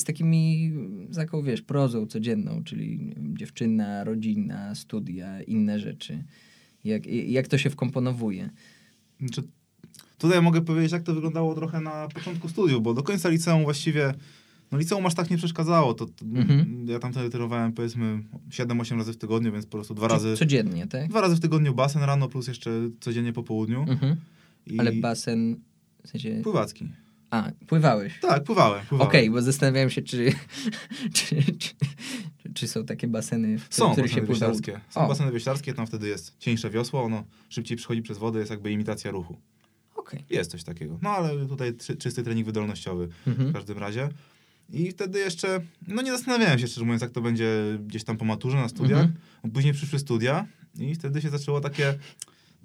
z 0.00 0.04
takimi, 0.04 0.72
z 1.10 1.16
taką, 1.16 1.42
wiesz, 1.42 1.62
prozą 1.62 2.06
codzienną, 2.06 2.64
czyli 2.64 3.14
dziewczyna, 3.38 4.04
rodzina, 4.04 4.74
studia, 4.74 5.42
inne 5.42 5.78
rzeczy. 5.78 6.24
Jak, 6.84 7.06
jak 7.06 7.48
to 7.48 7.58
się 7.58 7.70
wkomponowuje? 7.70 8.50
Znaczy, 9.20 9.42
Tutaj 10.18 10.42
mogę 10.42 10.60
powiedzieć, 10.60 10.92
jak 10.92 11.02
to 11.02 11.14
wyglądało 11.14 11.54
trochę 11.54 11.80
na 11.80 12.08
początku 12.08 12.48
studiów, 12.48 12.82
bo 12.82 12.94
do 12.94 13.02
końca 13.02 13.28
liceum 13.28 13.62
właściwie, 13.64 14.14
no 14.72 14.78
liceum 14.78 15.06
aż 15.06 15.14
tak 15.14 15.30
nie 15.30 15.36
przeszkadzało. 15.36 15.94
To, 15.94 16.06
to 16.06 16.24
Mhm. 16.24 16.86
Ja 16.88 16.98
tam 16.98 17.12
trenowałem 17.12 17.72
powiedzmy 17.72 18.22
7-8 18.50 18.98
razy 18.98 19.12
w 19.12 19.16
tygodniu, 19.16 19.52
więc 19.52 19.66
po 19.66 19.72
prostu 19.72 19.94
dwa 19.94 20.08
razy, 20.08 20.36
Codziennie, 20.36 20.86
tak? 20.86 21.08
dwa 21.08 21.20
razy 21.20 21.36
w 21.36 21.40
tygodniu 21.40 21.74
basen 21.74 22.02
rano 22.02 22.28
plus 22.28 22.48
jeszcze 22.48 22.70
codziennie 23.00 23.32
po 23.32 23.42
południu. 23.42 23.86
Mhm. 23.88 24.16
I 24.66 24.78
Ale 24.80 24.92
basen, 24.92 25.56
w 26.04 26.08
sensie... 26.08 26.40
Pływacki. 26.42 26.88
A, 27.30 27.50
pływałeś. 27.66 28.20
Tak, 28.20 28.44
pływałem. 28.44 28.86
pływałem. 28.86 29.08
Okej, 29.08 29.30
bo 29.30 29.42
zastanawiałem 29.42 29.90
się, 29.90 30.02
czy, 30.02 30.32
czy, 31.14 31.36
czy, 31.58 31.74
czy 32.54 32.68
są 32.68 32.84
takie 32.84 33.08
baseny, 33.08 33.58
w 33.58 33.74
Są 33.74 33.92
których 33.92 34.12
się 34.12 34.22
pływa. 34.22 34.52
Są 34.90 35.00
O. 35.04 35.08
baseny 35.08 35.32
wioślarskie, 35.32 35.74
tam 35.74 35.86
wtedy 35.86 36.08
jest 36.08 36.38
cieńsze 36.38 36.70
wiosło, 36.70 37.02
ono 37.02 37.24
szybciej 37.48 37.76
przychodzi 37.76 38.02
przez 38.02 38.18
wodę, 38.18 38.38
jest 38.38 38.50
jakby 38.50 38.72
imitacja 38.72 39.10
ruchu. 39.10 39.36
Okej. 40.08 40.24
Jest 40.30 40.50
coś 40.50 40.64
takiego. 40.64 40.98
No 41.02 41.10
ale 41.10 41.46
tutaj 41.46 41.74
czy, 41.76 41.96
czysty 41.96 42.22
trening 42.22 42.46
wydolnościowy 42.46 43.08
w 43.08 43.28
Mhm. 43.28 43.52
każdym 43.52 43.78
razie. 43.78 44.08
I 44.72 44.90
wtedy 44.90 45.18
jeszcze, 45.18 45.60
no 45.88 46.02
nie 46.02 46.10
zastanawiałem 46.12 46.58
się 46.58 46.66
szczerze 46.66 46.84
mówiąc, 46.86 47.02
jak 47.02 47.10
to 47.10 47.20
będzie 47.20 47.78
gdzieś 47.86 48.04
tam 48.04 48.16
po 48.16 48.24
maturze 48.24 48.56
na 48.56 48.68
studiach. 48.68 49.00
Mhm. 49.04 49.52
Później 49.52 49.74
przyszły 49.74 49.98
studia 49.98 50.46
i 50.78 50.94
wtedy 50.94 51.22
się 51.22 51.30
zaczęło 51.30 51.60
takie 51.60 51.94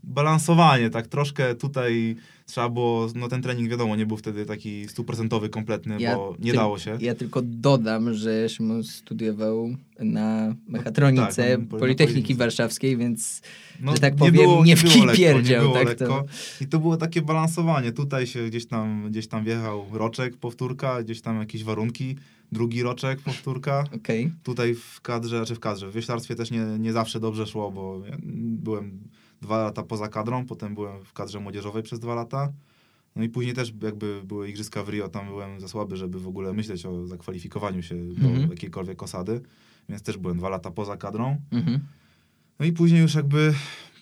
balansowanie, 0.04 0.90
tak 0.90 1.08
troszkę 1.08 1.56
tutaj 1.56 2.16
trzeba 2.46 2.70
było, 2.70 3.08
no 3.16 3.28
ten 3.28 3.42
trening 3.42 3.70
wiadomo, 3.70 3.96
nie 3.96 4.06
był 4.06 4.18
wtedy 4.18 4.46
taki 4.46 4.88
stuprocentowy, 4.88 5.50
kompletny, 5.50 5.96
Ja 6.00 6.16
bo 6.16 6.36
nie 6.40 6.52
ty- 6.52 6.58
dało 6.58 6.80
się. 6.80 6.98
Ja 7.02 7.16
tylko 7.16 7.42
dodam, 7.44 8.14
że 8.14 8.50
Szymon 8.50 8.84
studiował 8.84 9.70
na 10.00 10.56
mechatronice 10.68 11.50
tak, 11.52 11.60
na- 11.60 11.74
na 11.74 11.80
Politechniki. 11.80 12.36
Warszawskiej, 12.36 12.98
więc 12.98 13.42
No, 13.82 13.92
że 13.92 13.98
tak 13.98 14.16
powiem, 14.16 14.36
nie 14.66 14.76
w 14.76 14.84
było 14.84 15.06
lekko, 15.06 15.18
pierdział, 15.18 15.62
nie 15.62 15.70
było 15.74 15.86
tak 15.86 15.98
to- 16.00 16.24
I 16.62 16.68
to 16.68 16.80
było 16.80 16.98
takie 16.98 17.22
balansowanie. 17.22 17.92
Tutaj 17.92 18.28
się 18.28 18.48
gdzieś 18.48 18.66
tam, 18.66 19.08
gdzieś 19.12 19.28
tam 19.28 19.44
wjechał 19.44 19.86
roczek, 19.92 20.38
powtórka, 20.38 21.04
gdzieś 21.04 21.22
tam 21.22 21.40
jakieś 21.40 21.64
warunki, 21.64 22.16
drugi 22.52 22.84
roczek, 22.84 23.20
powtórka. 23.20 23.84
okej. 23.96 24.32
Tutaj 24.44 24.76
w 24.76 25.02
kadrze, 25.02 25.46
czy 25.46 25.56
w 25.56 25.60
kadrze, 25.60 25.90
w 25.90 25.94
wioślarstwie 25.94 26.36
też 26.36 26.52
nie, 26.52 26.60
nie 26.80 26.94
zawsze 26.94 27.20
dobrze 27.20 27.48
szło, 27.48 27.72
bo 27.72 28.02
ja 28.10 28.18
byłem 28.64 29.00
dwa 29.44 29.64
lata 29.64 29.84
poza 29.84 30.08
kadrą, 30.08 30.46
potem 30.46 30.74
byłem 30.76 31.04
w 31.04 31.14
kadrze 31.14 31.40
młodzieżowej 31.40 31.84
przez 31.84 32.00
dwa 32.00 32.16
lata. 32.16 32.54
No 33.16 33.24
i 33.24 33.30
później 33.30 33.54
też 33.56 33.74
jakby 33.82 34.22
były 34.26 34.50
igrzyska 34.50 34.84
w 34.84 34.90
Rio, 34.90 35.08
tam 35.10 35.26
byłem 35.28 35.60
za 35.60 35.68
słaby, 35.68 35.98
żeby 35.98 36.20
w 36.20 36.28
ogóle 36.28 36.54
myśleć 36.54 36.86
o 36.86 37.08
zakwalifikowaniu 37.08 37.82
się 37.84 37.96
Mhm. 37.96 38.46
do 38.48 38.54
jakiejkolwiek 38.54 39.04
osady, 39.04 39.42
więc 39.90 40.02
też 40.04 40.18
byłem 40.18 40.38
dwa 40.38 40.50
lata 40.50 40.72
poza 40.72 40.98
kadrą. 40.98 41.38
Mhm. 41.52 41.80
No 42.60 42.66
i 42.66 42.72
później 42.72 43.02
już 43.02 43.16
jakby 43.16 43.54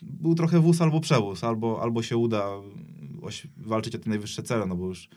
był 0.01 0.35
trochę 0.35 0.59
wóz 0.59 0.81
albo 0.81 0.99
przewóz, 0.99 1.43
albo, 1.43 1.81
albo 1.81 2.03
się 2.03 2.17
uda 2.17 2.47
oś- 3.21 3.47
walczyć 3.57 3.95
o 3.95 3.99
te 3.99 4.09
najwyższe 4.09 4.43
cele, 4.43 4.65
no 4.65 4.75
bo 4.75 4.87
już 4.87 5.09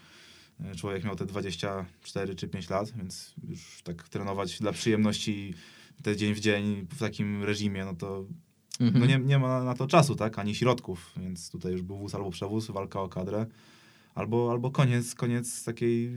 e, 0.61 0.75
człowiek 0.75 1.05
miał 1.05 1.17
te 1.17 1.27
24 1.27 2.35
czy 2.35 2.49
5 2.49 2.71
lat, 2.71 2.93
więc 2.97 3.35
już 3.49 3.83
tak 3.85 4.09
trenować 4.09 4.59
dla 4.61 4.73
przyjemności 4.73 5.55
te 6.03 6.17
dzień 6.17 6.35
w 6.35 6.41
dzień 6.41 6.87
w 6.91 6.99
takim 6.99 7.43
reżimie, 7.45 7.85
no 7.85 7.95
to 7.95 8.25
Mhm. 8.81 9.01
no 9.01 9.07
nie, 9.07 9.19
nie 9.19 9.39
ma 9.39 9.65
na 9.65 9.75
to 9.75 9.87
czasu, 9.87 10.15
tak, 10.17 10.39
ani 10.39 10.55
środków, 10.55 11.13
więc 11.17 11.51
tutaj 11.51 11.73
już 11.73 11.83
był 11.83 11.97
wóz 11.99 12.15
albo 12.15 12.31
przewóz, 12.31 12.67
walka 12.71 13.01
o 13.01 13.09
kadrę, 13.09 13.47
albo, 14.15 14.51
albo 14.51 14.71
koniec, 14.71 15.15
koniec 15.15 15.65
takiej 15.65 16.11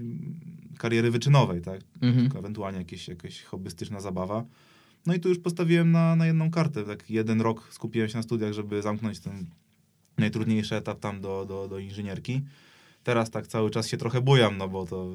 kariery 0.77 1.11
wyczynowej, 1.11 1.61
tak, 1.61 1.81
Mhm. 2.01 2.29
ewentualnie 2.37 2.79
jakieś, 2.79 3.07
jakaś 3.07 3.41
hobbystyczna 3.43 3.99
zabawa. 4.01 4.45
No 5.05 5.13
i 5.13 5.19
tu 5.19 5.29
już 5.29 5.39
postawiłem 5.39 5.91
na, 5.91 6.15
na 6.15 6.25
jedną 6.25 6.51
kartę. 6.51 6.83
Tak 6.83 7.09
jeden 7.09 7.41
rok 7.41 7.67
skupiłem 7.71 8.09
się 8.09 8.17
na 8.17 8.23
studiach, 8.23 8.53
żeby 8.53 8.81
zamknąć 8.81 9.19
ten 9.19 9.45
najtrudniejszy 10.17 10.75
etap 10.75 10.99
tam 10.99 11.21
do, 11.21 11.45
do, 11.45 11.67
do 11.67 11.79
inżynierki. 11.79 12.41
Teraz 13.03 13.29
tak 13.31 13.47
cały 13.47 13.69
czas 13.69 13.87
się 13.87 13.97
trochę 13.97 14.21
bujam, 14.21 14.57
no 14.57 14.67
bo 14.67 14.85
to 14.85 15.09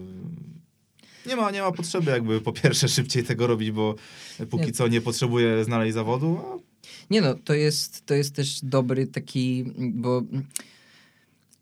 nie 1.27 1.37
ma, 1.37 1.51
nie 1.51 1.63
ma 1.63 1.73
potrzeby 1.73 2.11
jakby 2.11 2.41
po 2.41 2.53
pierwsze 2.53 2.89
szybciej 2.97 3.25
tego 3.25 3.47
robić, 3.47 3.71
bo 3.71 3.95
póki 4.51 4.67
Nie. 4.67 4.73
co 4.73 4.89
nie 4.89 5.01
potrzebuję 5.01 5.65
znaleźć 5.65 5.95
zawodu, 5.95 6.39
a 6.39 6.72
Nie 7.11 7.21
no, 7.21 7.35
to 7.35 7.55
jest, 7.55 8.07
to 8.07 8.15
jest 8.15 8.35
też 8.35 8.61
dobry 8.63 9.07
taki, 9.07 9.65
bo 9.79 10.23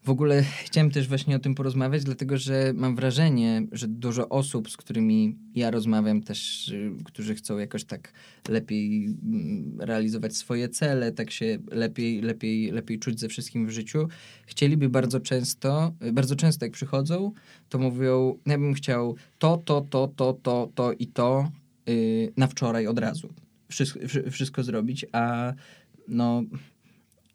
w 0.04 0.10
ogóle 0.10 0.42
chciałem 0.42 0.90
też 0.90 1.08
właśnie 1.08 1.36
o 1.36 1.38
tym 1.38 1.54
porozmawiać, 1.54 2.04
dlatego 2.04 2.38
że 2.38 2.72
mam 2.74 2.96
wrażenie, 2.96 3.66
że 3.72 3.88
dużo 3.88 4.28
osób, 4.28 4.70
z 4.70 4.76
którymi 4.76 5.36
ja 5.54 5.70
rozmawiam 5.70 6.22
też, 6.22 6.68
y, 6.68 6.92
którzy 7.04 7.34
chcą 7.34 7.58
jakoś 7.58 7.84
tak 7.84 8.12
lepiej 8.48 9.04
mm, 9.04 9.80
realizować 9.80 10.36
swoje 10.36 10.68
cele, 10.68 11.12
tak 11.12 11.30
się 11.30 11.58
lepiej, 11.70 12.20
lepiej, 12.20 12.70
lepiej 12.70 12.98
czuć 12.98 13.20
ze 13.20 13.28
wszystkim 13.28 13.66
w 13.66 13.70
życiu, 13.70 14.08
chcieliby 14.46 14.88
bardzo 14.88 15.20
często, 15.20 15.92
bardzo 16.12 16.36
często 16.36 16.64
jak 16.64 16.72
przychodzą, 16.72 17.32
to 17.68 17.78
mówią, 17.78 18.38
ja 18.46 18.58
bym 18.58 18.74
chciał 18.74 19.16
to, 19.38 19.62
to, 19.64 19.80
to, 19.90 20.08
to, 20.16 20.32
to, 20.42 20.70
to 20.74 20.92
i 20.92 21.06
to 21.06 21.50
y, 21.88 22.32
na 22.36 22.46
wczoraj 22.46 22.86
od 22.86 22.98
razu 22.98 23.28
wszystko, 23.70 24.00
wszy- 24.08 24.30
wszystko 24.30 24.62
zrobić, 24.62 25.06
a 25.12 25.54
no 26.08 26.44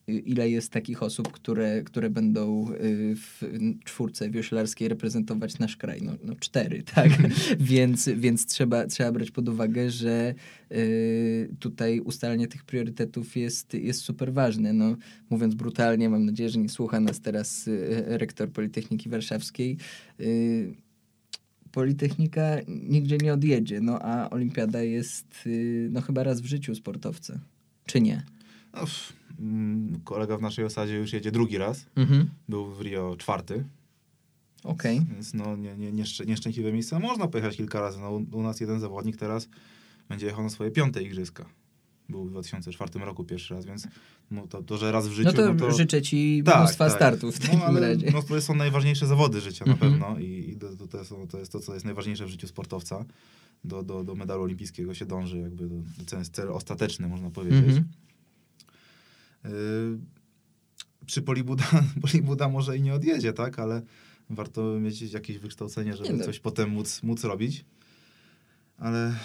ile 0.07 0.49
jest 0.49 0.71
takich 0.71 1.03
osób, 1.03 1.31
które, 1.31 1.83
które 1.83 2.09
będą 2.09 2.71
y, 2.71 3.15
w 3.15 3.41
czwórce 3.83 4.29
wioślarskiej 4.29 4.87
reprezentować 4.87 5.59
nasz 5.59 5.77
kraj? 5.77 6.01
No, 6.01 6.11
no 6.23 6.35
cztery, 6.35 6.83
tak? 6.95 7.09
więc 7.59 8.09
więc 8.09 8.45
trzeba, 8.45 8.87
trzeba 8.87 9.11
brać 9.11 9.31
pod 9.31 9.49
uwagę, 9.49 9.89
że 9.89 10.33
y, 10.71 11.55
tutaj 11.59 11.99
ustalenie 11.99 12.47
tych 12.47 12.63
priorytetów 12.63 13.35
jest, 13.35 13.73
jest 13.73 14.01
super 14.01 14.33
ważne. 14.33 14.73
No, 14.73 14.95
mówiąc 15.29 15.55
brutalnie, 15.55 16.09
mam 16.09 16.25
nadzieję, 16.25 16.49
że 16.49 16.59
nie 16.59 16.69
słucha 16.69 16.99
nas 16.99 17.21
teraz 17.21 17.67
y, 17.67 18.03
rektor 18.07 18.49
Politechniki 18.51 19.09
Warszawskiej. 19.09 19.77
Y, 20.19 20.84
Politechnika 21.75 22.41
nigdzie 22.67 23.17
nie 23.17 23.33
odjedzie, 23.33 23.81
no 23.81 23.99
a 24.01 24.29
olimpiada 24.29 24.81
jest 24.81 25.27
y, 25.47 25.89
no 25.91 26.01
chyba 26.01 26.23
raz 26.23 26.41
w 26.41 26.45
życiu 26.45 26.75
sportowca. 26.75 27.39
Czy 27.85 28.01
nie? 28.01 28.23
no, 28.73 28.85
mm, 29.39 29.99
kolega 30.03 30.37
w 30.37 30.41
naszej 30.41 30.65
osadzie 30.65 30.95
już 30.95 31.13
jedzie 31.13 31.31
drugi 31.31 31.57
raz. 31.57 31.85
Mhm. 31.95 32.29
Był 32.49 32.65
w 32.75 32.81
Rio 32.81 33.15
czwarty, 33.17 33.63
Okej. 34.63 35.01
Więc 35.13 35.33
no, 35.33 35.55
nie, 35.55 35.77
nie, 35.77 35.93
nieszczę- 35.93 36.27
nieszczęśliwe 36.27 36.73
miejsce. 36.73 36.99
Można 36.99 37.27
pojechać 37.27 37.57
kilka 37.57 37.81
razy. 37.81 37.99
No, 37.99 38.11
u, 38.11 38.25
u 38.31 38.43
nas 38.43 38.59
jeden 38.59 38.79
zawodnik 38.79 39.17
teraz 39.17 39.49
będzie 40.09 40.25
jechał 40.25 40.43
na 40.43 40.49
swoje 40.49 40.71
piąte 40.71 41.03
igrzyska. 41.03 41.45
Był 42.09 42.25
w 42.25 42.29
2004 42.31 42.99
roku 43.05 43.23
pierwszy 43.23 43.53
raz, 43.53 43.65
więc 43.65 43.87
no, 44.31 44.47
to, 44.47 44.63
to, 44.63 44.77
że 44.77 44.91
raz 44.91 45.07
w 45.07 45.11
życiu... 45.11 45.29
No 45.29 45.33
to, 45.33 45.53
no 45.53 45.59
to 45.59 45.71
życzę 45.71 46.01
ci 46.01 46.43
Tak, 46.45 46.59
mnóstwa 46.59 46.85
tak. 46.87 46.95
startów 46.95 47.35
w 47.35 47.39
takim 47.39 47.59
no, 47.59 47.65
ale, 47.65 47.79
razie. 47.79 48.11
No, 48.11 48.23
to 48.23 48.41
są 48.41 48.55
najważniejsze 48.55 49.07
zawody 49.07 49.41
życia 49.41 49.65
na 49.65 49.71
Mhm. 49.71 49.91
pewno 49.91 50.19
i, 50.19 50.49
i 50.49 50.55
to, 50.55 50.87
to, 50.87 51.05
są, 51.05 51.27
to 51.27 51.39
jest 51.39 51.51
to, 51.51 51.59
co 51.59 51.73
jest 51.73 51.85
najważniejsze 51.85 52.25
w 52.25 52.29
życiu 52.29 52.47
sportowca. 52.47 53.05
Do, 53.63 53.83
do, 53.83 54.03
do 54.03 54.15
medalu 54.15 54.43
olimpijskiego 54.43 54.93
się 54.93 55.05
dąży, 55.05 55.37
jakby 55.37 55.67
do, 55.67 55.75
to 56.09 56.17
jest 56.17 56.33
cel 56.33 56.51
ostateczny, 56.51 57.07
można 57.07 57.29
powiedzieć. 57.29 57.59
Mhm. 57.65 57.85
Y, 59.45 59.99
przy 61.05 61.21
Polibuda, 61.21 61.65
Polibuda 62.11 62.49
może 62.49 62.77
i 62.77 62.81
nie 62.81 62.93
odjedzie, 62.93 63.33
tak? 63.33 63.59
Ale 63.59 63.81
warto 64.29 64.79
mieć 64.79 65.01
jakieś 65.01 65.37
wykształcenie, 65.37 65.95
żeby 65.95 66.09
Nie 66.09 66.15
no. 66.15 66.25
coś 66.25 66.39
potem 66.39 66.69
móc, 66.69 67.03
móc 67.03 67.23
robić. 67.23 67.65
Ale 68.77 69.15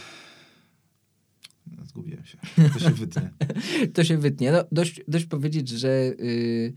no, 1.77 1.85
zgubiłem 1.85 2.25
się. 2.25 2.39
To 2.73 2.79
się 2.79 2.91
wytnie. 2.91 3.31
To 3.95 4.05
się 4.05 4.19
wytnie. 4.19 4.53
No, 4.53 4.65
dość, 4.73 5.01
dość 5.09 5.27
powiedzieć, 5.27 5.69
że 5.69 5.89
y, 5.89 6.75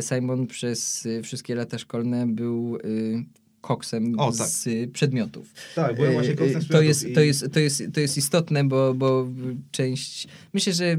Simon 0.00 0.46
przez 0.46 1.06
y, 1.06 1.22
wszystkie 1.22 1.54
lata 1.54 1.78
szkolne 1.78 2.26
był 2.26 2.76
y, 2.76 3.24
koksem 3.62 4.18
O, 4.20 4.32
tak. 4.32 4.48
z 4.48 4.68
przedmiotów. 4.92 5.54
Tak, 5.74 5.96
byłem 5.96 6.12
właśnie 6.12 6.32
Y, 6.32 6.36
koksem 6.36 6.58
y, 6.60 6.62
z 6.64 6.68
to 6.68 6.82
jest, 6.82 7.08
i- 7.08 7.12
to, 7.12 7.20
jest, 7.20 7.44
to, 7.52 7.60
jest, 7.60 7.82
to 7.94 8.00
jest 8.00 8.16
istotne, 8.16 8.64
bo, 8.64 8.94
bo 8.94 9.28
część. 9.70 10.28
Myślę, 10.54 10.72
że 10.72 10.96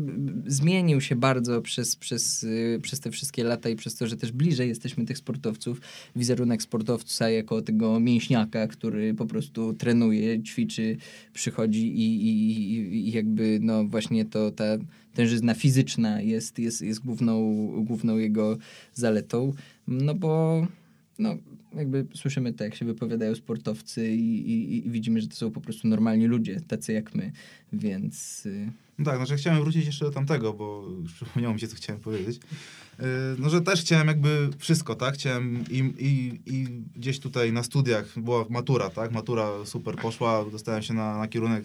zmienił 0.48 1.02
się 1.02 1.16
bardzo 1.16 1.62
przez, 1.62 1.96
przez, 1.96 2.44
y, 2.44 2.80
przez 2.82 3.00
te 3.00 3.12
wszystkie 3.12 3.44
lata 3.44 3.70
i 3.70 3.76
przez 3.76 3.96
to, 3.96 4.08
że 4.08 4.18
też 4.18 4.32
bliżej 4.32 4.70
jesteśmy 4.70 5.06
tych 5.06 5.18
sportowców. 5.18 5.82
Wizerunek 6.16 6.62
sportowca 6.64 7.30
jako 7.30 7.62
tego 7.62 8.00
mięśniaka, 8.00 8.68
który 8.68 9.14
po 9.14 9.26
prostu 9.26 9.74
trenuje, 9.74 10.44
ćwiczy, 10.44 10.98
przychodzi 11.34 11.88
i, 11.88 12.28
i, 12.28 12.52
i- 12.74 13.08
i 13.08 13.12
jakby 13.12 13.60
no 13.62 13.84
właśnie 13.86 14.26
to 14.26 14.52
ta 14.52 14.64
tężyzna 15.14 15.54
fizyczna 15.54 16.22
jest, 16.22 16.60
jest, 16.60 16.82
jest 16.82 17.00
główną, 17.00 17.56
główną 17.86 18.18
jego 18.18 18.58
zaletą. 18.94 19.54
No 19.88 20.16
bo 20.16 20.68
no, 21.20 21.38
jakby 21.76 22.06
słyszymy 22.16 22.54
to, 22.54 22.64
jak 22.64 22.76
się 22.76 22.86
wypowiadają 22.86 23.36
sportowcy 23.36 24.12
i, 24.12 24.52
i, 24.52 24.88
i 24.88 24.90
widzimy, 24.90 25.22
że 25.22 25.28
to 25.28 25.36
są 25.36 25.52
po 25.52 25.62
prostu 25.62 25.88
normalni 25.88 26.26
ludzie, 26.26 26.62
tacy 26.68 26.94
jak 26.94 27.16
my, 27.16 27.32
więc... 27.74 28.46
y, 28.46 28.72
No 29.00 29.06
tak, 29.06 29.18
znaczy 29.18 29.36
chciałem 29.36 29.62
wrócić 29.62 29.86
jeszcze 29.86 30.06
do 30.06 30.12
tamtego, 30.12 30.54
bo 30.54 30.88
przypomniało 31.16 31.54
mi 31.54 31.60
się, 31.60 31.68
co 31.68 31.76
chciałem 31.76 32.02
powiedzieć. 32.02 32.40
Yy, 33.00 33.06
No, 33.40 33.50
że 33.50 33.62
też 33.62 33.82
chciałem 33.82 34.08
jakby 34.08 34.50
wszystko, 34.58 34.96
tak? 34.96 35.14
Chciałem 35.14 35.64
i, 35.72 35.78
i, 36.00 36.42
i 36.46 36.68
gdzieś 36.96 37.20
tutaj 37.20 37.54
na 37.54 37.64
studiach 37.64 38.20
była 38.20 38.46
matura, 38.50 38.90
tak? 38.90 39.12
Matura 39.12 39.50
super 39.66 39.96
poszła, 39.96 40.46
dostałem 40.52 40.82
się 40.82 40.94
na, 40.94 41.18
na 41.18 41.28
kierunek 41.28 41.64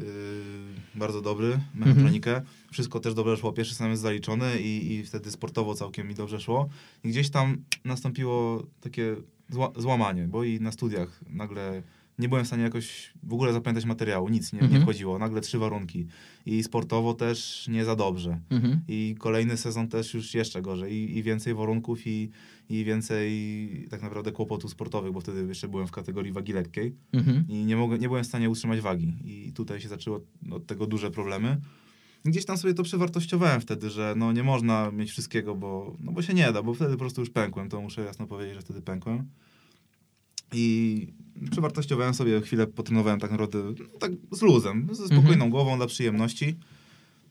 yy, 0.00 0.98
bardzo 0.98 1.20
dobry, 1.20 1.60
mechatronikę. 1.74 2.42
Wszystko 2.72 3.00
też 3.00 3.14
dobrze 3.14 3.36
szło, 3.36 3.52
pierwszy 3.52 3.74
semestr 3.74 4.02
zaliczony 4.02 4.60
i, 4.60 4.92
i 4.94 5.04
wtedy 5.04 5.30
sportowo 5.30 5.74
całkiem 5.74 6.08
mi 6.08 6.14
dobrze 6.14 6.40
szło. 6.40 6.68
I 7.04 7.08
gdzieś 7.08 7.30
tam 7.30 7.56
nastąpiło 7.84 8.66
takie 8.80 9.16
zła, 9.48 9.72
złamanie, 9.76 10.28
bo 10.28 10.44
i 10.44 10.60
na 10.60 10.72
studiach 10.72 11.20
nagle 11.28 11.82
nie 12.20 12.28
byłem 12.28 12.44
w 12.44 12.46
stanie 12.46 12.62
jakoś 12.62 13.12
w 13.22 13.32
ogóle 13.32 13.52
zapamiętać 13.52 13.84
materiału, 13.84 14.28
nic 14.28 14.52
nie, 14.52 14.58
nie 14.58 14.64
Mhm. 14.64 14.82
wchodziło, 14.82 15.18
nagle 15.18 15.40
trzy 15.40 15.58
warunki. 15.58 16.06
I 16.46 16.62
sportowo 16.62 17.14
też 17.14 17.68
nie 17.68 17.84
za 17.84 17.96
dobrze. 17.96 18.40
Mhm. 18.50 18.80
I 18.88 19.14
kolejny 19.18 19.56
sezon 19.56 19.88
też 19.88 20.14
już 20.14 20.34
jeszcze 20.34 20.62
gorzej. 20.62 20.92
I, 20.94 21.18
i 21.18 21.22
więcej 21.22 21.54
warunków, 21.54 22.06
i, 22.06 22.30
i 22.70 22.84
więcej 22.84 23.30
tak 23.90 24.02
naprawdę 24.02 24.32
kłopotów 24.32 24.70
sportowych, 24.70 25.12
bo 25.12 25.20
wtedy 25.20 25.46
jeszcze 25.48 25.68
byłem 25.68 25.86
w 25.86 25.90
kategorii 25.90 26.32
wagi 26.32 26.52
lekkiej 26.52 26.94
Mhm. 27.12 27.44
i 27.48 27.64
nie, 27.64 27.76
mogę, 27.76 27.98
nie 27.98 28.08
byłem 28.08 28.24
w 28.24 28.26
stanie 28.26 28.50
utrzymać 28.50 28.80
wagi. 28.80 29.14
I 29.24 29.52
tutaj 29.52 29.80
się 29.80 29.88
zaczęło 29.88 30.20
od 30.50 30.66
tego 30.66 30.86
duże 30.86 31.10
problemy. 31.10 31.60
Gdzieś 32.24 32.44
tam 32.44 32.58
sobie 32.58 32.74
to 32.74 32.82
przewartościowałem 32.82 33.60
wtedy, 33.60 33.90
że 33.90 34.14
no 34.16 34.32
nie 34.32 34.42
można 34.42 34.90
mieć 34.90 35.10
wszystkiego, 35.10 35.54
bo, 35.54 35.96
no 36.00 36.12
bo 36.12 36.22
się 36.22 36.34
nie 36.34 36.52
da, 36.52 36.62
bo 36.62 36.74
wtedy 36.74 36.92
po 36.92 36.98
prostu 36.98 37.20
już 37.20 37.30
pękłem. 37.30 37.68
To 37.68 37.80
muszę 37.80 38.02
jasno 38.04 38.26
powiedzieć, 38.26 38.54
że 38.54 38.60
wtedy 38.60 38.82
pękłem. 38.82 39.26
I 40.52 41.06
przewartościowałem 41.50 42.14
sobie, 42.14 42.40
chwilę 42.40 42.66
potrenowałem 42.66 43.20
tak 43.20 43.30
naprawdę 43.30 43.58
no, 43.64 43.98
tak 43.98 44.12
z 44.32 44.42
luzem, 44.42 44.88
ze 44.92 45.06
spokojną 45.06 45.32
Mhm. 45.32 45.50
głową 45.50 45.76
dla 45.76 45.86
przyjemności, 45.86 46.56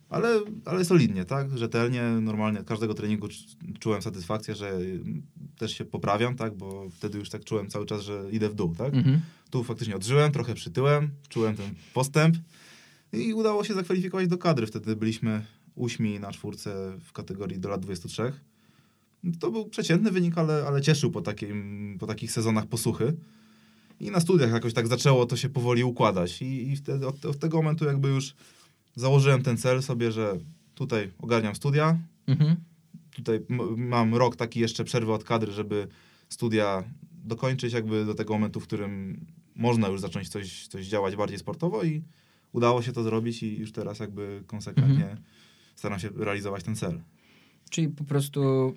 ale, 0.09 0.39
ale 0.65 0.85
solidnie, 0.85 1.25
tak? 1.25 1.57
Rzetelnie, 1.57 2.01
normalnie. 2.03 2.63
Każdego 2.63 2.93
treningu 2.93 3.27
cz- 3.27 3.79
czułem 3.79 4.01
satysfakcję, 4.01 4.55
że 4.55 4.77
y, 4.79 5.01
też 5.57 5.77
się 5.77 5.85
poprawiam, 5.85 6.35
tak? 6.35 6.57
Bo 6.57 6.89
wtedy 6.89 7.17
już 7.19 7.29
tak 7.29 7.43
czułem 7.45 7.69
cały 7.69 7.85
czas, 7.85 8.01
że 8.01 8.23
idę 8.31 8.49
w 8.49 8.55
dół, 8.55 8.75
tak? 8.75 8.93
Mhm. 8.93 9.21
Tu 9.49 9.63
faktycznie 9.63 9.95
odżyłem, 9.95 10.31
trochę 10.31 10.53
przytyłem, 10.53 11.09
czułem 11.29 11.55
ten 11.55 11.69
postęp 11.93 12.35
i 13.13 13.33
udało 13.33 13.63
się 13.63 13.73
zakwalifikować 13.73 14.27
do 14.27 14.37
kadry. 14.37 14.67
Wtedy 14.67 14.95
byliśmy 14.95 15.45
ósmi 15.75 16.19
na 16.19 16.31
czwórce 16.31 16.97
w 17.05 17.11
kategorii 17.13 17.59
do 17.59 17.69
lat 17.69 17.81
23. 17.81 18.33
To 19.39 19.51
był 19.51 19.65
przeciętny 19.69 20.11
wynik, 20.11 20.37
ale, 20.37 20.63
ale 20.67 20.81
cieszył 20.81 21.11
po, 21.11 21.21
takim, 21.21 21.97
po 21.99 22.07
takich 22.07 22.31
sezonach 22.31 22.67
posłuchy. 22.67 23.13
I 23.99 24.11
na 24.11 24.19
studiach 24.19 24.51
jakoś 24.51 24.73
tak 24.73 24.87
zaczęło 24.87 25.25
to 25.25 25.37
się 25.37 25.49
powoli 25.49 25.83
układać. 25.83 26.41
I, 26.41 26.71
i 26.71 26.75
wtedy 26.75 27.07
od, 27.07 27.25
od 27.25 27.39
tego 27.39 27.57
momentu 27.57 27.85
jakby 27.85 28.07
już 28.07 28.35
założyłem 28.95 29.41
ten 29.43 29.57
cel 29.57 29.83
sobie, 29.83 30.11
że 30.11 30.37
tutaj 30.75 31.11
ogarniam 31.17 31.55
studia, 31.55 31.99
Mhm. 32.27 32.55
tutaj 33.15 33.39
mam 33.77 34.15
rok 34.15 34.35
taki 34.35 34.59
jeszcze 34.59 34.83
przerwy 34.83 35.13
od 35.13 35.23
kadry, 35.23 35.51
żeby 35.51 35.87
studia 36.29 36.83
dokończyć 37.25 37.73
jakby 37.73 38.05
do 38.05 38.13
tego 38.13 38.33
momentu, 38.33 38.59
w 38.59 38.63
którym 38.63 39.25
można 39.55 39.87
już 39.87 40.01
zacząć 40.01 40.29
coś, 40.29 40.67
coś 40.67 40.87
działać 40.87 41.15
bardziej 41.15 41.39
sportowo 41.39 41.83
i 41.83 42.03
udało 42.53 42.81
się 42.81 42.91
to 42.93 43.03
zrobić 43.03 43.43
i 43.43 43.57
już 43.57 43.71
teraz 43.71 43.99
jakby 43.99 44.43
konsekwentnie 44.47 45.03
Mhm. 45.03 45.17
staram 45.75 45.99
się 45.99 46.09
realizować 46.15 46.63
ten 46.63 46.75
cel. 46.75 47.01
Czyli 47.69 47.87
po 47.87 48.03
prostu 48.03 48.73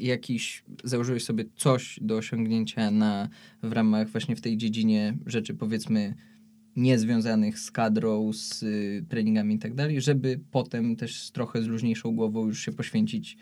jakiś, 0.00 0.64
założyłeś 0.84 1.24
sobie 1.24 1.44
coś 1.56 1.98
do 2.02 2.16
osiągnięcia 2.16 2.90
na, 2.90 3.28
w 3.62 3.72
ramach 3.72 4.08
właśnie 4.08 4.36
w 4.36 4.40
tej 4.40 4.56
dziedzinie 4.56 5.16
rzeczy 5.26 5.54
powiedzmy 5.54 6.14
niezwiązanych 6.76 7.58
z 7.58 7.70
kadrą, 7.70 8.32
z 8.32 8.62
y, 8.62 9.04
treningami 9.08 9.54
i 9.54 9.58
tak 9.58 9.74
dalej, 9.74 10.00
żeby 10.00 10.40
potem 10.50 10.96
też 10.96 11.30
trochę 11.30 11.62
z 11.62 11.66
luźniejszą 11.66 12.16
głową 12.16 12.46
już 12.46 12.60
się 12.60 12.72
poświęcić 12.72 13.36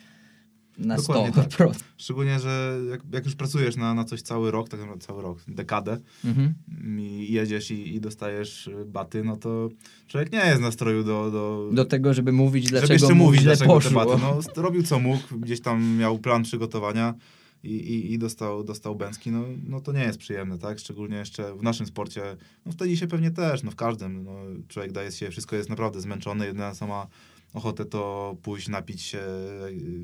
na 0.79 0.97
Dokładnie 0.97 1.33
100%. 1.43 1.57
tak. 1.57 1.69
Szczególnie, 1.97 2.39
że 2.41 2.79
jak, 2.91 3.01
jak 3.13 3.25
już 3.25 3.35
pracujesz 3.35 3.77
na, 3.77 3.95
na 3.95 4.05
coś 4.05 4.23
cały 4.23 4.51
rok, 4.51 4.69
tak 4.69 4.81
naprawdę 4.81 5.07
cały 5.07 5.23
rok, 5.23 5.39
dekadę 5.49 5.99
Mhm. 6.25 6.55
i 6.99 7.33
jedziesz 7.33 7.71
i, 7.71 7.95
i 7.95 8.01
dostajesz 8.01 8.71
baty, 8.87 9.25
no 9.25 9.37
to 9.37 9.69
człowiek 10.07 10.33
nie 10.33 10.39
jest 10.39 10.59
w 10.59 10.63
nastroju 10.63 11.05
do, 11.05 11.31
do, 11.31 11.71
Do 11.73 11.85
tego, 11.85 12.15
żeby 12.15 12.33
mówić, 12.33 12.65
żeby 12.65 12.71
dlaczego 12.79 12.93
jeszcze 12.93 13.15
mu 13.15 13.25
mówić, 13.25 13.41
źle 13.41 13.51
dlaczego 13.57 13.75
poszło. 13.75 14.05
te 14.05 14.07
baty. 14.21 14.23
No, 14.57 14.63
robił 14.63 14.83
co 14.83 14.99
mógł, 14.99 15.39
gdzieś 15.39 15.61
tam 15.61 15.97
miał 15.97 16.19
plan 16.19 16.43
przygotowania 16.43 17.15
i, 17.63 17.71
i, 17.77 18.13
i 18.13 18.19
dostał, 18.19 18.65
dostał 18.65 18.97
bęcki. 18.97 19.31
No, 19.31 19.45
no 19.67 19.81
to 19.81 19.93
nie 19.93 20.01
jest 20.03 20.19
przyjemne, 20.19 20.59
tak? 20.59 20.79
Szczególnie 20.79 21.17
jeszcze 21.17 21.55
w 21.55 21.63
naszym 21.63 21.87
sporcie. 21.87 22.23
No 22.67 22.73
wtedy 22.73 22.97
się 22.97 23.07
pewnie 23.07 23.31
też, 23.31 23.63
no 23.63 23.71
w 23.71 23.77
każdym. 23.77 24.25
No, 24.25 24.33
człowiek 24.69 24.93
daje 24.93 25.13
się, 25.13 25.31
wszystko 25.31 25.57
jest 25.57 25.69
naprawdę 25.71 26.01
zmęczony. 26.01 26.47
Jedyna 26.47 26.75
co 26.75 26.87
ma 26.87 27.07
ochotę 27.55 27.85
to 27.85 28.37
pójść, 28.43 28.69
napić 28.69 29.03
się 29.03 29.23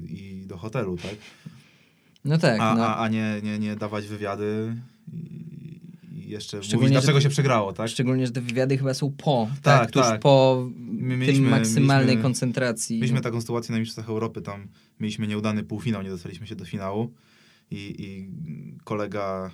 i 0.09 0.43
do 0.47 0.57
hotelu, 0.57 0.97
tak? 0.97 1.15
No 2.25 2.39
tak, 2.39 2.61
A, 2.61 2.75
no. 2.75 2.87
a, 2.87 2.97
a 3.05 3.09
nie, 3.09 3.41
nie, 3.43 3.59
nie 3.59 3.77
dawać 3.77 4.07
wywiady 4.07 4.77
jeszcze 6.13 6.61
mówić, 6.75 6.91
dlaczego 6.91 7.21
się 7.21 7.29
przegrało, 7.29 7.73
tak? 7.73 7.89
Szczególnie, 7.89 8.27
że 8.27 8.33
te 8.33 8.41
wywiady 8.41 8.79
chyba 8.79 8.95
są 8.95 9.13
po, 9.13 9.49
tak, 9.63 9.81
Tak, 9.81 9.91
tuż 9.91 10.03
tak. 10.03 10.21
po 10.21 10.67
My 10.79 11.09
tym 11.11 11.19
mieliśmy- 11.19 11.51
maksymalnej 11.51 12.07
mieliśmy- 12.07 12.23
koncentracji. 12.23 12.97
Mieliśmy 12.97 13.21
taką 13.21 13.41
sytuację 13.41 13.73
na 13.73 13.79
Mistrzostwach 13.79 14.09
Europy, 14.09 14.43
tam 14.43 14.69
mieliśmy 15.01 15.27
nieudany 15.27 15.63
półfinał, 15.63 16.03
nie 16.03 16.11
dostaliśmy 16.11 16.47
się 16.47 16.57
do 16.57 16.65
finału 16.65 17.13
i, 17.71 17.95
i 17.99 18.29
kolega, 18.85 19.51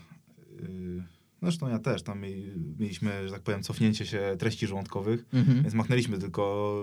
yy, 0.63 1.03
zresztą 1.43 1.69
ja 1.69 1.79
też, 1.79 2.03
tam 2.03 2.21
mieli, 2.21 2.53
mieliśmy, 2.79 3.29
że 3.29 3.33
tak 3.35 3.43
powiem, 3.43 3.63
cofnięcie 3.63 4.07
się 4.07 4.37
treści 4.39 4.67
żołądkowych, 4.67 5.25
Mhm. 5.33 5.63
więc 5.63 5.75
machnęliśmy 5.75 6.19
tylko 6.19 6.75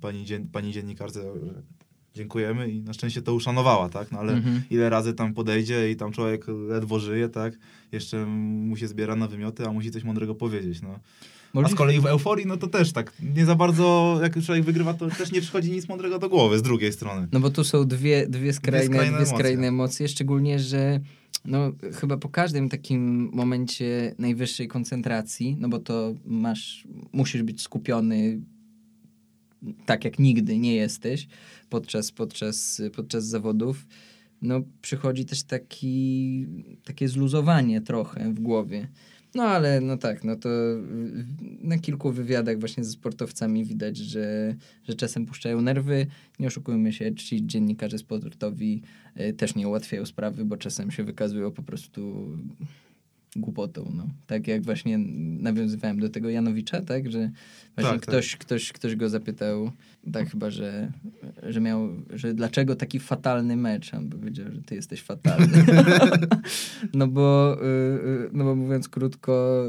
pani, 0.00 0.24
dzien, 0.24 0.48
pani 0.48 0.72
dziennikarce, 0.72 1.20
dziękujemy 2.14 2.70
i 2.70 2.82
na 2.82 2.92
szczęście 2.92 3.22
to 3.22 3.34
uszanowała, 3.34 3.88
tak, 3.88 4.12
no 4.12 4.18
ale 4.18 4.32
Mhm. 4.32 4.62
ile 4.70 4.88
razy 4.90 5.14
tam 5.14 5.34
podejdzie 5.34 5.90
i 5.90 5.96
tam 5.96 6.12
człowiek 6.12 6.44
ledwo 6.68 6.98
żyje, 7.00 7.28
tak, 7.28 7.54
jeszcze 7.92 8.26
mu 8.26 8.76
się 8.76 8.88
zbiera 8.88 9.16
na 9.16 9.28
wymioty, 9.28 9.66
a 9.66 9.72
musi 9.72 9.90
coś 9.90 10.04
mądrego 10.04 10.34
powiedzieć, 10.34 10.82
no. 10.82 10.98
A 11.64 11.68
z 11.68 11.74
kolei 11.74 12.00
w 12.00 12.06
euforii, 12.06 12.46
no 12.46 12.56
to 12.56 12.66
też 12.66 12.92
tak, 12.92 13.12
nie 13.34 13.44
za 13.44 13.54
bardzo, 13.54 14.18
jak 14.22 14.42
człowiek 14.44 14.64
wygrywa, 14.64 14.94
to 14.94 15.08
też 15.08 15.32
nie 15.32 15.40
przychodzi 15.40 15.70
nic 15.72 15.88
mądrego 15.88 16.18
do 16.18 16.28
głowy 16.28 16.58
z 16.58 16.62
drugiej 16.62 16.92
strony. 16.92 17.28
No 17.32 17.40
bo 17.40 17.50
tu 17.50 17.64
są 17.64 17.84
dwie, 17.84 18.26
dwie, 18.28 18.52
skrajne, 18.52 18.88
dwie 18.88 18.94
skrajne 18.96 19.26
skrajne, 19.26 19.48
emocje. 19.50 19.68
emocje, 19.68 20.08
szczególnie, 20.08 20.58
że 20.58 21.00
no, 21.44 21.72
chyba 21.94 22.16
po 22.16 22.28
każdym 22.28 22.68
takim 22.68 23.30
momencie 23.32 24.14
najwyższej 24.18 24.68
koncentracji, 24.68 25.56
no 25.60 25.68
bo 25.68 25.78
to 25.78 26.14
masz, 26.24 26.88
musisz 27.12 27.42
być 27.42 27.62
skupiony 27.62 28.40
tak 29.86 30.04
jak 30.04 30.18
nigdy 30.18 30.58
nie 30.58 30.74
jesteś 30.76 31.28
podczas, 31.68 32.12
podczas, 32.12 32.82
podczas 32.96 33.24
zawodów, 33.24 33.86
no 34.42 34.60
przychodzi 34.82 35.24
też 35.24 35.42
taki, 35.42 36.46
takie 36.84 37.08
zluzowanie 37.08 37.80
trochę 37.80 38.34
w 38.34 38.40
głowie. 38.40 38.88
No 39.34 39.42
ale 39.42 39.80
no 39.80 39.96
tak, 39.96 40.24
no 40.24 40.36
to 40.36 40.48
na 41.62 41.78
kilku 41.78 42.12
wywiadach 42.12 42.58
właśnie 42.58 42.84
ze 42.84 42.90
sportowcami 42.90 43.64
widać, 43.64 43.96
że, 43.96 44.54
że 44.88 44.94
czasem 44.94 45.26
puszczają 45.26 45.60
nerwy. 45.60 46.06
Nie 46.38 46.46
oszukujmy 46.46 46.92
się, 46.92 47.14
ci 47.14 47.46
dziennikarze 47.46 47.98
sportowi 47.98 48.82
y, 49.20 49.32
też 49.32 49.54
nie 49.54 49.68
ułatwiają 49.68 50.06
sprawy, 50.06 50.44
bo 50.44 50.56
czasem 50.56 50.90
się 50.90 51.04
wykazują 51.04 51.50
po 51.50 51.62
prostu 51.62 52.28
głupotą. 53.36 53.92
No. 53.94 54.06
Tak 54.26 54.46
jak 54.48 54.62
właśnie 54.62 54.98
nawiązywałem 55.38 56.00
do 56.00 56.08
tego 56.08 56.30
Janowicza, 56.30 56.80
tak, 56.82 57.10
że 57.10 57.18
właśnie 57.74 57.92
Tak, 57.92 58.00
tak. 58.00 58.00
ktoś, 58.00 58.36
Ktoś, 58.36 58.72
ktoś 58.72 58.96
go 58.96 59.08
zapytał, 59.08 59.70
tak 60.12 60.30
chyba, 60.30 60.50
że, 60.50 60.92
że 61.48 61.60
miał, 61.60 61.88
że 62.10 62.34
dlaczego 62.34 62.76
taki 62.76 62.98
fatalny 63.00 63.56
mecz, 63.56 63.94
on 63.94 64.08
powiedział, 64.10 64.46
że 64.52 64.62
ty 64.62 64.74
jesteś 64.74 65.02
fatalny. 65.02 65.64
no 66.94 67.08
bo, 67.08 67.56
y, 67.62 67.66
y, 67.66 68.30
no 68.32 68.44
bo 68.44 68.54
mówiąc 68.54 68.88
krótko, 68.88 69.64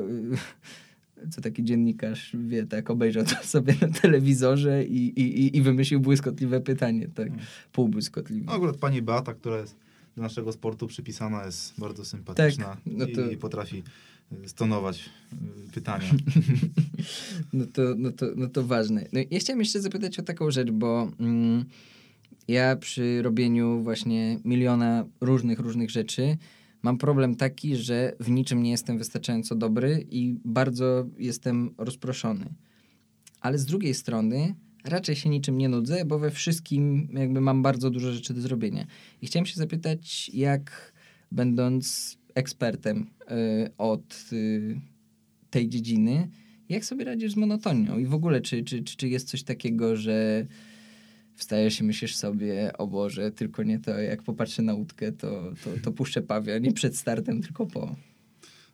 y, 1.24 1.30
co 1.30 1.42
taki 1.42 1.64
dziennikarz 1.64 2.36
wie, 2.48 2.66
tak, 2.66 2.90
obejrzał 2.90 3.24
to 3.24 3.36
sobie 3.44 3.74
na 3.82 3.88
telewizorze 3.88 4.84
i, 4.86 5.20
i, 5.22 5.42
i- 5.46 5.58
i 5.58 5.62
wymyślił 5.62 6.00
błyskotliwe 6.00 6.62
pytanie, 6.62 7.08
tak, 7.16 7.30
półbłyskotliwe. 7.72 8.46
No 8.46 8.54
akurat 8.54 8.78
pani 8.78 9.02
Beata, 9.02 9.34
która 9.34 9.58
jest 9.58 9.76
do 10.16 10.22
naszego 10.22 10.52
sportu 10.52 10.88
przypisana, 10.88 11.46
jest 11.46 11.80
bardzo 11.80 12.06
sympatyczna 12.06 12.66
Tak, 12.66 12.80
no 12.86 13.06
to- 13.16 13.30
i, 13.30 13.34
i 13.34 13.38
potrafi 13.38 13.84
y, 14.46 14.50
stonować 14.50 15.10
y, 15.70 15.72
pytania. 15.72 16.12
No 17.54 17.66
to, 17.74 17.82
no, 17.98 18.12
to, 18.12 18.26
no 18.36 18.48
to 18.50 18.64
ważne. 18.64 19.06
No, 19.14 19.20
ja 19.32 19.40
chciałem 19.40 19.60
jeszcze 19.60 19.82
zapytać 19.82 20.20
o 20.20 20.24
taką 20.24 20.52
rzecz, 20.52 20.72
bo 20.72 21.12
mm, 21.20 21.66
ja 22.48 22.76
przy 22.76 23.22
robieniu 23.22 23.84
właśnie 23.84 24.40
miliona 24.46 25.06
różnych, 25.22 25.60
różnych 25.60 25.90
rzeczy 25.90 26.38
mam 26.82 26.98
problem 26.98 27.36
taki, 27.36 27.76
że 27.76 28.16
w 28.20 28.30
niczym 28.30 28.64
nie 28.64 28.72
jestem 28.72 28.98
wystarczająco 28.98 29.56
dobry 29.56 30.06
i 30.12 30.36
bardzo 30.46 31.06
jestem 31.18 31.76
rozproszony. 31.78 32.54
Ale 33.42 33.58
z 33.58 33.66
drugiej 33.66 33.94
strony 33.94 34.56
raczej 34.86 35.16
się 35.16 35.30
niczym 35.30 35.58
nie 35.58 35.70
nudzę, 35.70 36.06
bo 36.06 36.20
we 36.20 36.32
wszystkim 36.32 37.08
jakby 37.14 37.42
mam 37.42 37.62
bardzo 37.62 37.90
dużo 37.90 38.12
rzeczy 38.12 38.34
do 38.34 38.42
zrobienia. 38.42 38.86
I 39.22 39.28
chciałem 39.28 39.46
się 39.46 39.56
zapytać, 39.56 40.30
jak 40.34 40.94
będąc 41.32 42.18
ekspertem 42.36 43.10
y, 43.22 43.72
od 43.78 44.30
y, 44.34 44.80
tej 45.50 45.70
dziedziny, 45.70 46.30
jak 46.70 46.86
sobie 46.86 47.06
radzisz 47.06 47.32
z 47.32 47.36
monotonią? 47.36 47.98
I 47.98 48.06
w 48.06 48.14
ogóle, 48.14 48.42
czy, 48.42 48.64
czy, 48.64 48.84
czy, 48.84 48.98
czy 48.98 49.10
jest 49.10 49.30
coś 49.30 49.44
takiego, 49.44 49.96
że 49.96 50.46
wstajesz 51.36 51.80
i 51.80 51.84
myślisz 51.84 52.16
sobie, 52.16 52.72
o 52.78 52.88
Boże, 52.88 53.32
tylko 53.32 53.64
nie 53.64 53.80
to, 53.80 54.00
jak 54.00 54.24
popatrzę 54.24 54.62
na 54.62 54.74
łódkę, 54.74 55.12
to, 55.12 55.54
to, 55.64 55.70
to 55.84 55.92
puszczę 55.92 56.22
pawia, 56.22 56.58
nie 56.58 56.72
przed 56.72 56.98
startem, 56.98 57.42
tylko 57.42 57.66
po. 57.66 57.96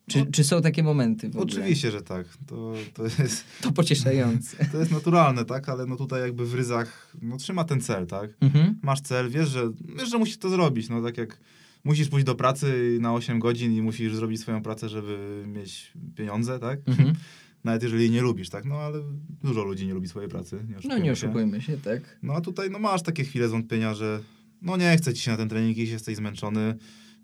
Czy, 0.07 0.25
czy 0.25 0.43
są 0.43 0.61
takie 0.61 0.83
momenty? 0.83 1.31
Oczywiście, 1.37 1.91
że 1.91 2.01
tak. 2.01 2.27
To, 2.47 2.73
to, 2.93 3.03
jest, 3.03 3.43
To 3.61 3.71
pocieszające. 3.71 4.65
to 4.71 4.77
jest 4.79 4.91
naturalne, 4.91 5.45
tak? 5.45 5.69
Ale 5.69 5.85
no 5.85 5.95
tutaj 5.95 6.21
jakby 6.21 6.45
w 6.45 6.53
ryzach 6.53 7.13
no, 7.21 7.37
trzyma 7.37 7.63
ten 7.63 7.81
cel, 7.81 8.07
tak? 8.07 8.29
Mhm. 8.41 8.79
Masz 8.81 9.01
cel, 9.01 9.29
wiesz, 9.29 9.49
że, 9.49 9.71
wiesz, 9.97 10.09
że 10.09 10.17
musisz 10.17 10.37
to 10.37 10.49
zrobić. 10.49 10.89
No 10.89 11.01
tak 11.01 11.17
jak 11.17 11.39
musisz 11.83 12.09
pójść 12.09 12.25
do 12.25 12.35
pracy 12.35 12.97
na 13.01 13.13
8 13.13 13.39
godzin 13.39 13.73
i 13.73 13.81
musisz 13.81 14.15
zrobić 14.15 14.41
swoją 14.41 14.61
pracę, 14.63 14.89
żeby 14.89 15.43
mieć 15.47 15.93
pieniądze, 16.15 16.59
tak? 16.59 16.79
Mhm. 16.85 17.13
Nawet 17.63 17.83
jeżeli 17.83 18.09
nie 18.09 18.21
lubisz, 18.21 18.49
tak? 18.49 18.65
No 18.65 18.75
ale 18.75 18.99
dużo 19.43 19.63
ludzi 19.63 19.87
nie 19.87 19.93
lubi 19.93 20.07
swojej 20.07 20.29
pracy. 20.29 20.55
Nie 20.67 20.71
No 20.73 20.77
oszukujmy 20.79 20.99
nie 21.03 21.05
się. 21.05 21.11
oszukujmy 21.11 21.61
się, 21.61 21.77
tak? 21.77 22.19
No 22.23 22.33
a 22.33 22.41
tutaj 22.41 22.69
no 22.69 22.79
masz 22.79 23.01
takie 23.03 23.23
chwile 23.23 23.47
zwątpienia, 23.47 23.93
że 23.93 24.19
no 24.61 24.77
nie 24.77 24.97
chce 24.97 25.13
ci 25.13 25.21
się 25.21 25.31
na 25.31 25.37
ten 25.37 25.49
trening 25.49 25.77
iść, 25.77 25.91
jesteś 25.91 26.15
zmęczony 26.17 26.77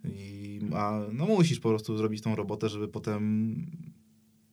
i 0.06 0.47
a, 0.76 1.00
no 1.14 1.26
musisz 1.26 1.60
po 1.60 1.70
prostu 1.70 1.98
zrobić 1.98 2.22
tą 2.22 2.36
robotę, 2.36 2.70
żeby 2.70 2.88
potem 2.88 3.66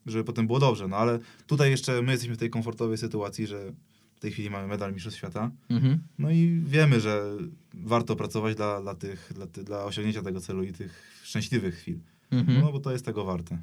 żeby 0.06 0.24
potem 0.24 0.46
było 0.46 0.58
dobrze. 0.58 0.88
No 0.88 0.96
ale 0.96 1.18
tutaj 1.46 1.70
jeszcze 1.70 2.02
my 2.02 2.12
jesteśmy 2.12 2.34
w 2.34 2.38
tej 2.38 2.50
komfortowej 2.50 2.98
sytuacji, 2.98 3.46
że 3.46 3.72
w 4.16 4.20
tej 4.20 4.32
chwili 4.32 4.50
mamy 4.50 4.68
medal 4.68 4.92
Mistrzostw 4.92 5.18
Świata. 5.18 5.50
Mhm. 5.70 5.98
No 6.18 6.30
i 6.30 6.62
wiemy, 6.66 7.00
że 7.00 7.36
warto 7.74 8.16
pracować 8.16 8.54
dla, 8.56 8.82
dla 8.82 8.94
tych, 8.94 9.32
dla, 9.34 9.46
dla 9.46 9.84
osiągnięcia 9.84 10.22
tego 10.22 10.40
celu 10.40 10.62
i 10.62 10.72
tych 10.72 11.20
szczęśliwych 11.22 11.74
chwil. 11.74 11.98
Mhm. 12.30 12.60
No 12.60 12.72
bo 12.72 12.80
to 12.80 12.92
jest 12.92 13.04
tego 13.04 13.24
warte. 13.24 13.58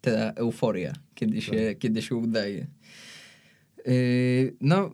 ta 0.00 0.10
euforia, 0.10 0.92
kiedy 1.14 1.40
się, 1.42 1.52
Tak. 1.52 1.78
kiedy 1.78 2.02
się 2.02 2.16
udaje. 2.16 2.66
Yy, 3.86 4.54
no, 4.60 4.90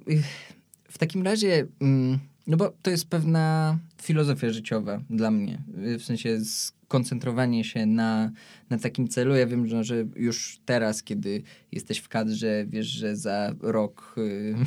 w 0.88 0.98
takim 0.98 1.22
razie, 1.22 1.66
mm, 1.80 2.18
no 2.46 2.56
bo 2.56 2.72
to 2.82 2.90
jest 2.90 3.08
pewna 3.08 3.78
filozofia 4.02 4.50
życiowa 4.50 5.00
dla 5.10 5.30
mnie. 5.30 5.62
Yy, 5.78 5.98
W 5.98 6.04
sensie 6.04 6.38
skoncentrowanie 6.44 7.64
się 7.64 7.86
na, 7.86 8.30
na 8.70 8.78
takim 8.78 9.08
celu. 9.08 9.34
Ja 9.34 9.46
wiem, 9.46 9.66
że, 9.66 9.84
że 9.84 10.04
już 10.16 10.60
teraz, 10.64 11.02
kiedy 11.02 11.42
jesteś 11.72 11.98
w 11.98 12.08
kadrze, 12.08 12.66
wiesz, 12.68 12.86
że 12.86 13.16
za 13.16 13.54
rok. 13.60 14.14
Yy, 14.16 14.54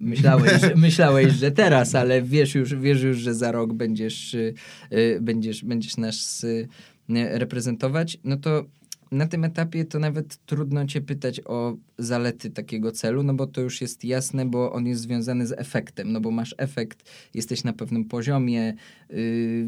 Myślałeś, 0.00 0.60
że, 0.60 0.74
myślałeś, 0.86 1.32
że 1.32 1.50
teraz, 1.50 1.94
ale 1.94 2.22
wiesz 2.22 2.54
już, 2.54 2.74
wiesz 2.74 3.02
już, 3.02 3.18
że 3.18 3.34
za 3.34 3.52
rok 3.52 3.72
będziesz, 3.72 4.34
yy, 4.90 5.18
będziesz, 5.20 5.64
będziesz 5.64 5.96
nas 5.96 6.46
yy, 7.08 7.38
reprezentować, 7.38 8.18
no 8.24 8.36
to 8.36 8.64
na 9.10 9.26
tym 9.26 9.44
etapie 9.44 9.84
to 9.84 9.98
nawet 9.98 10.36
trudno 10.46 10.86
cię 10.86 11.00
pytać 11.00 11.40
o 11.44 11.76
zalety 11.98 12.50
takiego 12.50 12.92
celu, 12.92 13.22
no 13.22 13.34
bo 13.34 13.46
to 13.46 13.60
już 13.60 13.80
jest 13.80 14.04
jasne, 14.04 14.46
bo 14.46 14.72
on 14.72 14.86
jest 14.86 15.02
związany 15.02 15.46
z 15.46 15.52
efektem, 15.52 16.12
no 16.12 16.20
bo 16.20 16.30
masz 16.30 16.54
efekt, 16.58 17.10
jesteś 17.34 17.64
na 17.64 17.72
pewnym 17.72 18.04
poziomie, 18.04 18.74
yy, 19.10 19.66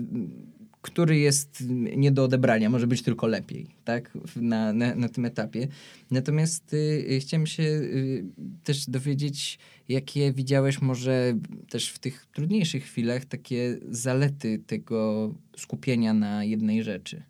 który 0.82 1.18
jest 1.18 1.64
nie 1.96 2.12
do 2.12 2.24
odebrania, 2.24 2.70
może 2.70 2.86
być 2.86 3.02
tylko 3.02 3.26
lepiej, 3.26 3.66
tak, 3.84 4.18
na, 4.36 4.72
na, 4.72 4.94
na 4.94 5.08
tym 5.08 5.24
etapie. 5.24 5.68
Natomiast 6.10 6.72
yy, 7.08 7.20
chciałem 7.20 7.46
się 7.46 7.62
yy, 7.62 8.24
też 8.64 8.86
dowiedzieć, 8.90 9.58
jakie 9.88 10.32
widziałeś 10.32 10.82
może 10.82 11.34
też 11.68 11.90
w 11.90 11.98
tych 11.98 12.26
trudniejszych 12.26 12.84
chwilach 12.84 13.24
takie 13.24 13.78
zalety 13.90 14.58
tego 14.66 15.34
skupienia 15.56 16.14
na 16.14 16.44
jednej 16.44 16.82
rzeczy. 16.82 17.29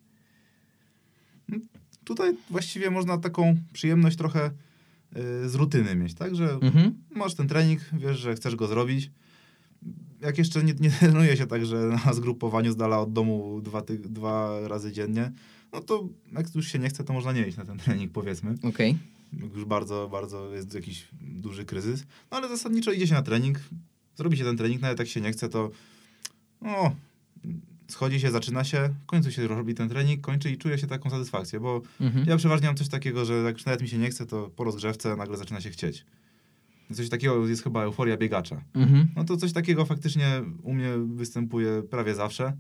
Tutaj 2.11 2.37
właściwie 2.51 2.91
można 2.91 3.19
taką 3.19 3.57
przyjemność 3.73 4.17
trochę 4.17 4.47
y, 4.47 5.49
z 5.49 5.55
rutyny 5.55 5.97
mieć, 5.97 6.15
tak? 6.15 6.37
Że 6.37 6.51
Mhm. 6.53 6.95
masz 7.15 7.35
ten 7.35 7.49
trening, 7.49 7.81
wiesz, 7.93 8.19
że 8.19 8.35
chcesz 8.35 8.57
go 8.57 8.67
zrobić. 8.67 9.11
Jak 10.21 10.39
jeszcze 10.39 10.65
nie, 10.65 10.75
nie 10.81 10.91
trenuje 11.01 11.37
się 11.37 11.47
tak, 11.47 11.67
że 11.67 11.77
na 12.07 12.13
zgrupowaniu 12.15 12.73
z 12.73 12.77
dala 12.77 13.01
od 13.01 13.13
domu 13.13 13.61
dwa, 13.63 13.83
ty, 13.83 13.99
dwa 13.99 14.61
razy 14.69 14.93
dziennie, 14.93 15.33
no 15.73 15.81
to 15.81 16.09
jak 16.33 16.55
już 16.55 16.69
się 16.69 16.79
nie 16.79 16.89
chce, 16.89 17.05
to 17.05 17.13
można 17.13 17.33
nie 17.33 17.47
iść 17.47 17.57
na 17.57 17.65
ten 17.65 17.79
trening, 17.79 18.13
powiedzmy. 18.13 18.55
Okej. 18.63 18.99
Jak 19.43 19.55
już 19.55 19.65
bardzo, 19.65 20.09
bardzo 20.13 20.55
jest 20.55 20.75
jakiś 20.75 21.09
duży 21.23 21.65
kryzys. 21.65 22.05
No 22.31 22.37
ale 22.37 22.49
zasadniczo 22.49 22.93
idzie 22.93 23.07
się 23.07 23.15
na 23.15 23.23
trening, 23.23 23.59
zrobi 24.17 24.37
się 24.37 24.45
ten 24.45 24.57
trening, 24.57 24.83
nawet 24.83 24.99
jak 24.99 25.09
się 25.09 25.21
nie 25.21 25.33
chce, 25.33 25.49
to 25.49 25.71
no, 26.63 26.97
schodzi 27.93 28.21
się, 28.21 28.31
zaczyna 28.31 28.65
się, 28.65 28.89
w 29.03 29.07
końcu 29.07 29.31
się 29.33 29.49
robi 29.49 29.75
ten 29.75 29.89
trening, 29.89 30.21
kończy 30.21 30.51
i 30.51 30.57
czuje 30.57 30.79
się 30.79 30.87
taką 30.87 31.11
satysfakcję, 31.11 31.61
bo 31.61 31.83
Mhm. 32.01 32.27
ja 32.29 32.37
przeważnie 32.37 32.67
mam 32.67 32.77
coś 32.77 32.89
takiego, 32.89 33.25
że 33.25 33.35
jak 33.35 33.55
już 33.57 33.65
nawet 33.65 33.83
mi 33.83 33.89
się 33.89 33.99
nie 33.99 34.11
chce, 34.11 34.27
to 34.27 34.51
po 34.57 34.65
rozgrzewce 34.65 35.17
nagle 35.17 35.37
zaczyna 35.37 35.61
się 35.61 35.71
chcieć. 35.71 36.05
Coś 36.95 37.09
takiego 37.09 37.49
jest 37.49 37.63
chyba 37.63 37.83
euforia 37.85 38.17
biegacza. 38.17 38.63
Mhm. 38.75 39.09
No 39.17 39.25
to 39.25 39.37
coś 39.37 39.53
takiego 39.53 39.85
faktycznie 39.87 40.43
u 40.63 40.75
mnie 40.75 40.91
występuje 41.15 41.83
prawie 41.83 42.15
zawsze, 42.15 42.53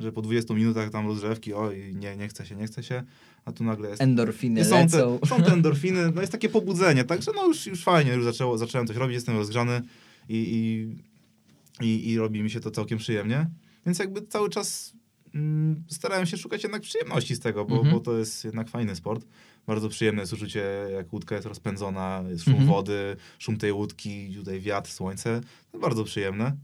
że 0.00 0.12
po 0.12 0.22
20 0.22 0.54
minutach 0.54 0.90
tam 0.90 1.06
rozgrzewki, 1.06 1.54
oj, 1.54 1.94
nie, 1.94 2.16
nie 2.16 2.28
chce 2.28 2.46
się, 2.46 2.56
nie 2.56 2.66
chce 2.66 2.82
się, 2.82 3.02
a 3.44 3.52
tu 3.52 3.64
nagle 3.64 3.88
jest... 3.88 4.02
Endorfiny 4.02 4.64
są, 4.64 4.76
lecą. 4.76 5.18
te, 5.18 5.26
są 5.28 5.42
te 5.42 5.52
endorfiny, 5.58 6.10
no 6.14 6.20
jest 6.20 6.32
takie 6.32 6.48
pobudzenie, 6.48 7.04
także 7.04 7.30
no 7.36 7.46
już, 7.46 7.66
już 7.66 7.84
fajnie, 7.84 8.12
już 8.12 8.24
zaczęło, 8.24 8.58
zacząłem 8.58 8.86
coś 8.86 8.96
robić, 8.96 9.14
jestem 9.14 9.36
rozgrzany 9.36 9.82
i, 10.28 10.36
i, 11.80 11.86
i, 11.86 12.10
i 12.10 12.18
robi 12.18 12.42
mi 12.42 12.50
się 12.50 12.60
to 12.60 12.70
całkiem 12.70 12.98
przyjemnie. 12.98 13.46
Więc 13.88 13.98
jakby 13.98 14.22
cały 14.22 14.48
czas 14.50 14.92
mm, 15.34 15.84
starałem 15.88 16.26
się 16.26 16.36
szukać 16.36 16.62
jednak 16.62 16.82
przyjemności 16.82 17.34
z 17.34 17.40
tego, 17.40 17.64
bo, 17.64 17.74
Mhm. 17.76 17.94
bo 17.94 18.00
to 18.00 18.18
jest 18.18 18.44
jednak 18.44 18.68
fajny 18.68 18.96
sport. 18.96 19.26
Bardzo 19.66 19.88
przyjemne 19.88 20.22
jest 20.22 20.32
uczucie, 20.32 20.64
jak 20.92 21.12
łódka 21.12 21.34
jest 21.34 21.46
rozpędzona, 21.46 22.24
jest 22.30 22.44
szum 22.44 22.52
Mhm. 22.52 22.70
wody, 22.70 23.16
szum 23.38 23.56
tej 23.56 23.72
łódki, 23.72 24.34
tutaj 24.34 24.60
wiatr, 24.60 24.90
słońce. 24.90 25.40
To 25.72 25.78
bardzo 25.78 26.04
przyjemne. 26.04 26.56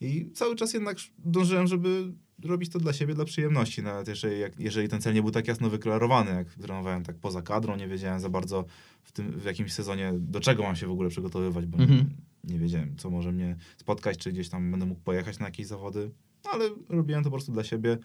I 0.00 0.30
cały 0.34 0.56
czas 0.56 0.74
jednak 0.74 0.96
dążyłem, 1.18 1.66
żeby 1.66 2.12
robić 2.44 2.70
to 2.72 2.78
dla 2.78 2.92
siebie, 2.92 3.14
dla 3.14 3.24
przyjemności. 3.24 3.82
Nawet 3.82 4.08
jeżeli, 4.08 4.40
jak, 4.40 4.60
jeżeli 4.60 4.88
ten 4.88 5.00
cel 5.00 5.14
nie 5.14 5.22
był 5.22 5.30
tak 5.30 5.48
jasno 5.48 5.70
wyklarowany, 5.70 6.30
jak 6.30 6.48
trenowałem 6.54 7.02
tak 7.04 7.16
poza 7.16 7.42
kadrą, 7.42 7.76
nie 7.76 7.88
wiedziałem 7.88 8.20
za 8.20 8.28
bardzo 8.28 8.64
w, 9.02 9.12
tym, 9.12 9.30
w 9.40 9.44
jakimś 9.44 9.72
sezonie, 9.72 10.12
do 10.18 10.40
czego 10.40 10.62
mam 10.62 10.76
się 10.76 10.86
w 10.86 10.90
ogóle 10.90 11.08
przygotowywać, 11.10 11.66
bo 11.66 11.78
Mhm. 11.78 12.10
nie, 12.44 12.52
nie 12.52 12.58
wiedziałem, 12.58 12.96
co 12.96 13.10
może 13.10 13.32
mnie 13.32 13.56
spotkać, 13.76 14.18
czy 14.18 14.32
gdzieś 14.32 14.48
tam 14.48 14.70
będę 14.70 14.86
mógł 14.86 15.00
pojechać 15.00 15.38
na 15.38 15.44
jakieś 15.46 15.66
zawody. 15.66 16.10
Ale 16.44 16.70
robiłem 16.88 17.24
to 17.24 17.30
po 17.30 17.36
prostu 17.36 17.52
dla 17.52 17.64
siebie, 17.64 17.98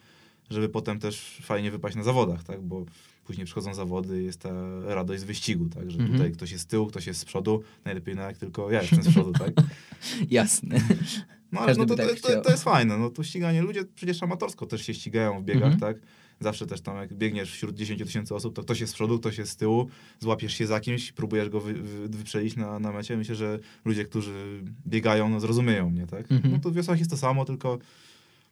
żeby 0.50 0.68
potem 0.68 0.98
też 0.98 1.38
fajnie 1.42 1.70
wypaść 1.70 1.96
na 1.96 2.02
zawodach, 2.02 2.44
tak? 2.44 2.62
Bo 2.62 2.84
później 3.24 3.44
przychodzą 3.46 3.74
zawody 3.74 4.22
i 4.22 4.24
jest 4.24 4.40
ta 4.40 4.50
radość 4.86 5.20
z 5.20 5.24
wyścigu, 5.24 5.68
tak? 5.68 5.90
Że 5.90 5.98
Mhm. 5.98 6.12
tutaj 6.12 6.32
ktoś 6.32 6.50
jest 6.52 6.64
z 6.64 6.66
tyłu, 6.66 6.86
ktoś 6.86 7.06
jest 7.06 7.20
z 7.20 7.24
przodu. 7.24 7.62
Najlepiej 7.84 8.14
no, 8.16 8.22
jak 8.22 8.36
tylko 8.38 8.70
ja 8.70 8.80
jestem 8.80 9.02
z 9.02 9.08
przodu, 9.08 9.32
tak? 9.32 9.52
Jasne. 10.30 10.80
No 11.52 11.60
ale 11.60 11.74
no, 11.74 11.86
to, 11.86 11.94
tak 11.94 12.08
to, 12.10 12.14
chciał. 12.16 12.42
to 12.42 12.50
jest 12.50 12.64
fajne. 12.64 12.98
No 12.98 13.10
to 13.10 13.22
ściganie, 13.24 13.62
ludzie 13.62 13.84
przecież 13.94 14.22
amatorsko 14.22 14.66
też 14.66 14.86
się 14.86 14.94
ścigają 14.94 15.40
w 15.40 15.44
biegach, 15.44 15.72
Mhm. 15.72 15.80
tak? 15.80 15.96
Zawsze 16.40 16.66
też 16.66 16.80
tam 16.80 16.96
jak 16.96 17.14
biegniesz 17.14 17.52
wśród 17.52 17.74
10 17.76 18.02
tysięcy 18.04 18.34
osób, 18.34 18.54
to 18.54 18.62
ktoś 18.62 18.80
jest 18.80 18.92
z 18.92 18.94
przodu, 18.94 19.18
ktoś 19.18 19.38
jest 19.38 19.52
z 19.52 19.56
tyłu, 19.56 19.88
złapiesz 20.20 20.54
się 20.54 20.66
za 20.66 20.80
kimś, 20.80 21.12
próbujesz 21.12 21.48
go 21.48 21.60
wy, 21.60 21.74
wy, 21.74 22.08
wyprzelić 22.08 22.56
na, 22.56 22.78
na 22.78 22.92
mecie. 22.92 23.16
Myślę, 23.16 23.34
że 23.34 23.58
ludzie, 23.84 24.04
którzy 24.04 24.62
biegają, 24.86 25.28
no 25.28 25.40
zrozumieją 25.40 25.90
mnie, 25.90 26.06
tak? 26.06 26.32
Mhm. 26.32 26.54
No 26.54 26.60
to 26.60 26.70
w 26.70 26.74
wiosłach 26.74 26.98
jest 26.98 27.10
to 27.10 27.16
samo, 27.16 27.44
tylko 27.44 27.78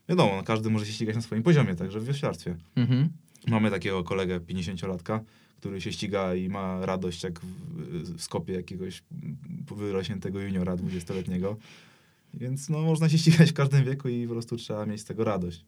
wiadomo, 0.09 0.35
no, 0.35 0.43
każdy 0.43 0.69
może 0.69 0.85
się 0.85 0.93
ścigać 0.93 1.15
na 1.15 1.21
swoim 1.21 1.43
poziomie, 1.43 1.75
także 1.75 1.99
w 1.99 2.05
wioślarstwie. 2.05 2.55
Mhm. 2.75 3.09
Mamy 3.47 3.71
takiego 3.71 4.03
kolegę 4.03 4.39
50-latka, 4.39 5.19
który 5.59 5.81
się 5.81 5.91
ściga 5.91 6.35
i 6.35 6.49
ma 6.49 6.85
radość 6.85 7.23
jak 7.23 7.39
w, 7.39 8.21
skopie 8.21 8.53
jakiegoś 8.53 9.03
wyrośniętego 9.75 10.39
juniora 10.39 10.75
20-letniego. 10.75 11.57
Więc 12.33 12.69
no, 12.69 12.81
można 12.81 13.09
się 13.09 13.17
ścigać 13.17 13.49
w 13.49 13.53
każdym 13.53 13.85
wieku 13.85 14.09
i 14.09 14.27
po 14.27 14.33
prostu 14.33 14.57
trzeba 14.57 14.85
mieć 14.85 15.01
z 15.01 15.05
tego 15.05 15.23
radość. 15.23 15.65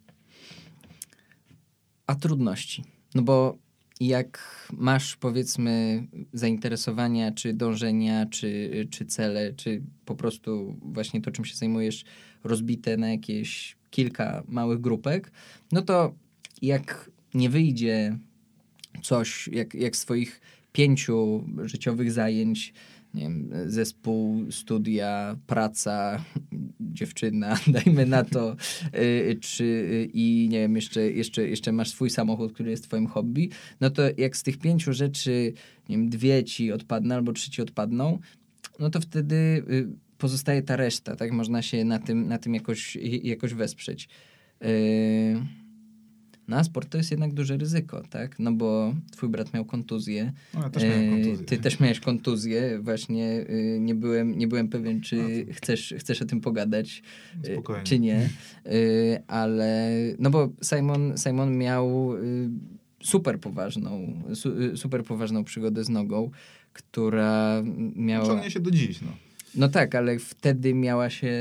A 2.07 2.15
trudności? 2.15 2.83
No 3.15 3.21
bo 3.21 3.57
jak 3.99 4.67
masz 4.73 5.15
powiedzmy 5.15 6.03
zainteresowania, 6.33 7.31
czy 7.31 7.53
dążenia, 7.53 8.25
czy, 8.25 8.87
czy 8.91 9.05
cele, 9.05 9.53
czy 9.53 9.81
po 10.05 10.15
prostu 10.15 10.77
właśnie 10.81 11.21
to, 11.21 11.31
czym 11.31 11.45
się 11.45 11.55
zajmujesz, 11.55 12.05
rozbite 12.47 12.97
na 12.97 13.09
jakieś 13.09 13.77
kilka 13.89 14.43
małych 14.47 14.81
grupek, 14.81 15.31
no 15.71 15.81
to 15.81 16.15
jak 16.61 17.11
nie 17.33 17.49
wyjdzie 17.49 18.17
coś, 19.03 19.47
jak, 19.47 19.73
jak 19.73 19.95
swoich 19.95 20.41
pięciu 20.71 21.43
życiowych 21.63 22.11
zajęć, 22.11 22.73
nie 23.13 23.21
wiem, 23.21 23.49
zespół, 23.65 24.51
studia, 24.51 25.37
praca, 25.47 26.25
dziewczyna, 26.79 27.59
dajmy 27.67 28.05
na 28.05 28.23
to, 28.23 28.55
y, 28.95 29.37
czy 29.41 29.63
y, 29.63 30.09
i 30.13 30.47
nie 30.51 30.59
wiem, 30.59 30.75
jeszcze, 30.75 31.11
jeszcze, 31.11 31.47
jeszcze 31.47 31.71
masz 31.71 31.89
swój 31.89 32.09
samochód, 32.09 32.53
który 32.53 32.71
jest 32.71 32.83
twoim 32.83 33.07
hobby, 33.07 33.49
no 33.81 33.89
to 33.89 34.01
jak 34.17 34.37
z 34.37 34.43
tych 34.43 34.57
pięciu 34.57 34.93
rzeczy, 34.93 35.53
nie 35.89 35.97
wiem, 35.97 36.09
dwie 36.09 36.43
ci 36.43 36.71
odpadną 36.71 37.15
albo 37.15 37.33
trzy 37.33 37.51
ci 37.51 37.61
odpadną, 37.61 38.19
no 38.79 38.89
to 38.89 39.01
wtedy 39.01 39.35
y, 39.69 40.06
pozostaje 40.17 40.61
ta 40.61 40.75
reszta, 40.75 41.15
tak? 41.15 41.31
Można 41.31 41.61
się 41.61 41.85
na 41.85 41.99
tym, 41.99 42.27
na 42.27 42.37
tym 42.37 42.53
jakoś, 42.53 42.95
jakoś 43.23 43.53
wesprzeć. 43.53 44.09
Y, 44.65 45.35
No 46.47 46.57
a 46.57 46.63
sport 46.63 46.89
to 46.89 46.97
jest 46.97 47.11
jednak 47.11 47.33
duże 47.33 47.57
ryzyko, 47.57 48.03
tak? 48.09 48.39
No 48.39 48.51
bo 48.51 48.93
twój 49.11 49.29
brat 49.29 49.53
miał 49.53 49.65
kontuzję. 49.65 50.33
No, 50.53 50.61
ja 50.61 50.69
też 50.69 50.83
miałem 50.83 51.03
E, 51.07 51.11
kontuzję. 51.11 51.45
Ty 51.45 51.57
też 51.57 51.79
miałeś 51.79 51.99
kontuzję. 51.99 52.79
Właśnie 52.79 53.45
y, 53.49 53.77
nie, 53.81 53.95
byłem, 53.95 54.37
nie 54.37 54.47
byłem 54.47 54.67
pewien, 54.67 55.01
czy 55.01 55.45
chcesz, 55.51 55.93
chcesz 55.97 56.21
o 56.21 56.25
tym 56.25 56.41
pogadać, 56.41 57.01
y, 57.47 57.53
Spokojnie. 57.53 57.83
czy 57.83 57.99
nie. 57.99 58.29
Ale 59.27 59.91
no 60.19 60.29
bo 60.29 60.49
Simon, 60.63 61.17
Simon 61.17 61.57
miał 61.57 62.13
super 63.03 63.39
poważną, 63.39 64.23
su, 64.33 64.77
super 64.77 65.03
poważną 65.03 65.43
przygodę 65.43 65.83
z 65.83 65.89
nogą, 65.89 66.31
która 66.73 67.63
miała... 67.95 68.25
Ciągnie 68.25 68.51
się 68.51 68.59
do 68.59 68.71
dziś, 68.71 69.01
no. 69.01 69.07
No 69.55 69.69
tak, 69.69 69.95
ale 69.95 70.19
wtedy 70.19 70.73
miała 70.73 71.09
się, 71.09 71.31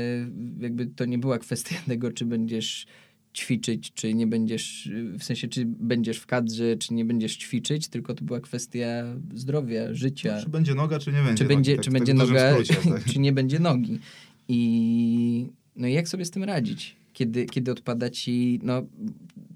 jakby 0.59 0.85
to 0.85 1.05
nie 1.05 1.17
była 1.17 1.39
kwestia 1.39 1.75
tego, 1.87 2.11
czy 2.11 2.25
będziesz 2.25 2.85
ćwiczyć, 3.33 3.91
czy 3.93 4.13
nie 4.13 4.27
będziesz, 4.27 4.89
w 5.19 5.23
sensie, 5.23 5.47
czy 5.47 5.65
będziesz 5.65 6.17
w 6.17 6.25
kadrze, 6.25 6.77
czy 6.77 6.93
nie 6.93 7.05
będziesz 7.05 7.37
ćwiczyć, 7.37 7.87
tylko 7.87 8.13
to 8.13 8.25
była 8.25 8.39
kwestia 8.39 9.03
zdrowia, 9.35 9.93
życia. 9.93 10.35
No, 10.35 10.43
czy 10.43 10.49
będzie 10.49 10.75
noga, 10.75 10.99
czy 10.99 11.11
nie 11.11 11.21
będzie 11.21 11.37
Czy 11.37 11.43
nogi, 11.43 11.55
będzie, 11.55 11.75
tak 11.75 11.85
czy 11.85 11.89
w 11.89 11.93
będzie 11.93 12.13
tak 12.13 12.27
noga, 12.27 12.51
skrócie, 12.51 12.75
tak. 12.91 13.03
czy 13.03 13.19
nie 13.19 13.33
będzie 13.33 13.59
nogi. 13.59 13.99
I 14.47 15.49
no 15.75 15.87
i 15.87 15.93
jak 15.93 16.07
sobie 16.07 16.25
z 16.25 16.31
tym 16.31 16.43
radzić? 16.43 16.95
Kiedy, 17.13 17.45
kiedy 17.45 17.71
odpada 17.71 18.09
ci, 18.09 18.59
no 18.63 18.81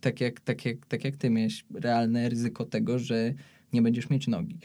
tak 0.02 0.22
jak, 0.22 0.40
tak, 0.40 0.66
jak, 0.66 0.86
tak 0.86 1.04
jak 1.04 1.18
ty 1.18 1.30
miałeś 1.30 1.66
realne 1.74 2.30
ryzyko 2.30 2.66
tego, 2.66 3.00
że 3.00 3.34
nie 3.74 3.82
będziesz 3.82 4.10
mieć 4.10 4.28
nogi. 4.28 4.58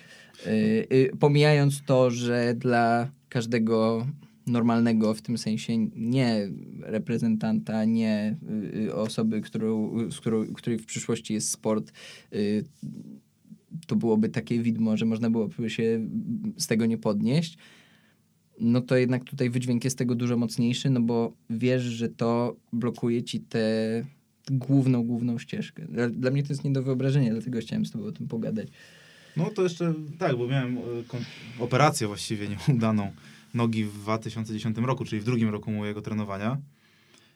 Yy, 0.47 0.87
yy, 0.91 1.11
pomijając 1.21 1.83
to, 1.83 2.11
że 2.11 2.55
dla 2.55 3.11
każdego 3.37 4.07
normalnego, 4.47 5.15
w 5.15 5.23
tym 5.23 5.39
sensie 5.39 5.79
nie 5.97 6.49
reprezentanta, 6.81 7.85
nie 7.85 8.37
y, 8.87 8.95
osoby, 8.95 9.41
którą, 9.41 9.99
z 10.11 10.21
którą, 10.21 10.47
której 10.55 10.79
w 10.79 10.87
przyszłości 10.87 11.35
jest 11.35 11.51
sport, 11.51 11.93
y, 12.33 12.65
to 13.87 13.97
byłoby 13.97 14.29
takie 14.29 14.59
widmo, 14.59 14.97
że 14.97 15.05
można 15.07 15.31
byłoby 15.31 15.71
się 15.71 16.09
z 16.57 16.67
tego 16.67 16.87
nie 16.87 16.99
podnieść, 16.99 17.59
no 18.61 18.81
to 18.81 18.97
jednak 18.97 19.25
tutaj 19.25 19.51
wydźwięk 19.51 19.85
jest 19.85 19.99
tego 19.99 20.15
dużo 20.15 20.37
mocniejszy, 20.37 20.91
no 20.91 21.01
bo 21.01 21.33
wiesz, 21.51 21.83
że 21.83 22.09
to 22.09 22.57
blokuje 22.73 23.23
ci 23.23 23.41
tę 23.41 24.05
główną, 24.51 25.05
główną 25.05 25.39
ścieżkę. 25.39 25.87
Dla, 25.89 26.09
dla 26.09 26.31
mnie 26.31 26.43
to 26.43 26.49
jest 26.49 26.65
nie 26.65 26.73
do 26.73 26.83
wyobrażenia, 26.83 27.33
dlatego 27.33 27.59
chciałem 27.59 27.87
z 27.87 27.91
tobą 27.91 28.05
o 28.05 28.13
tym 28.13 28.29
pogadać. 28.29 28.69
No 29.37 29.51
to 29.51 29.63
jeszcze, 29.63 29.95
tak, 30.19 30.37
bo 30.37 30.47
miałem 30.47 30.79
e, 30.79 30.81
operację 31.59 32.07
właściwie 32.07 32.49
nieudaną 32.49 33.13
nogi 33.55 33.85
w 33.85 33.99
2010 33.99 34.79
roku, 34.79 35.05
czyli 35.05 35.21
w 35.21 35.25
drugim 35.25 35.49
roku 35.49 35.71
mojego 35.71 36.03
trenowania. 36.03 36.59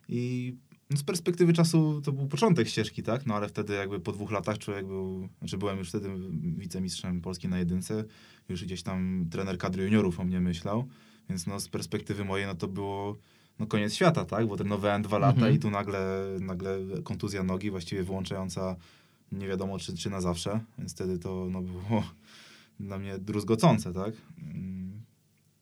I 0.09 0.55
no, 0.91 0.97
z 0.97 1.03
perspektywy 1.03 1.53
czasu 1.53 2.01
to 2.05 2.13
był 2.13 2.27
początek 2.27 2.69
ścieżki, 2.69 3.03
tak? 3.03 3.27
No 3.27 3.35
ale 3.35 3.49
wtedy 3.49 3.75
jakby 3.75 4.01
po 4.01 4.13
dwóch 4.13 4.31
latach 4.31 4.59
człowiek 4.59 4.87
był, 4.87 5.29
znaczy 5.39 5.59
byłem 5.59 5.79
już 5.79 5.89
wtedy 5.89 6.09
wicemistrzem 6.43 7.21
Polski 7.21 7.49
na 7.49 7.59
jedynce, 7.59 8.05
już 8.49 8.65
gdzieś 8.65 8.83
tam 8.83 9.27
trener 9.31 9.59
kadry 9.59 9.85
juniorów 9.85 10.21
o 10.21 10.25
mnie 10.25 10.41
myślał, 10.41 10.89
więc 11.29 11.47
no 11.47 11.61
z 11.61 11.69
perspektywy 11.69 12.25
mojej 12.25 12.47
no 12.47 12.55
to 12.55 12.69
było 12.69 13.17
no 13.59 13.67
koniec 13.67 13.95
świata, 13.95 14.25
tak? 14.25 14.47
Bo 14.47 14.57
trenowałem 14.57 15.03
dwa 15.03 15.19
lata 15.19 15.37
Mhm. 15.37 15.55
i 15.55 15.59
tu 15.59 15.71
nagle, 15.71 16.27
nagle 16.41 16.79
kontuzja 17.05 17.43
nogi, 17.43 17.71
właściwie 17.71 18.03
wyłączająca 18.03 18.77
nie 19.33 19.49
wiadomo 19.49 19.79
czy, 19.79 19.97
czy 19.97 20.11
na 20.11 20.21
zawsze, 20.21 20.61
więc 20.79 20.93
wtedy 20.93 21.19
to 21.19 21.49
no, 21.51 21.62
było 21.62 22.03
dla 22.81 22.99
mnie 22.99 23.19
druzgocące, 23.19 23.93
tak? 23.93 24.14
Mm. 24.38 25.01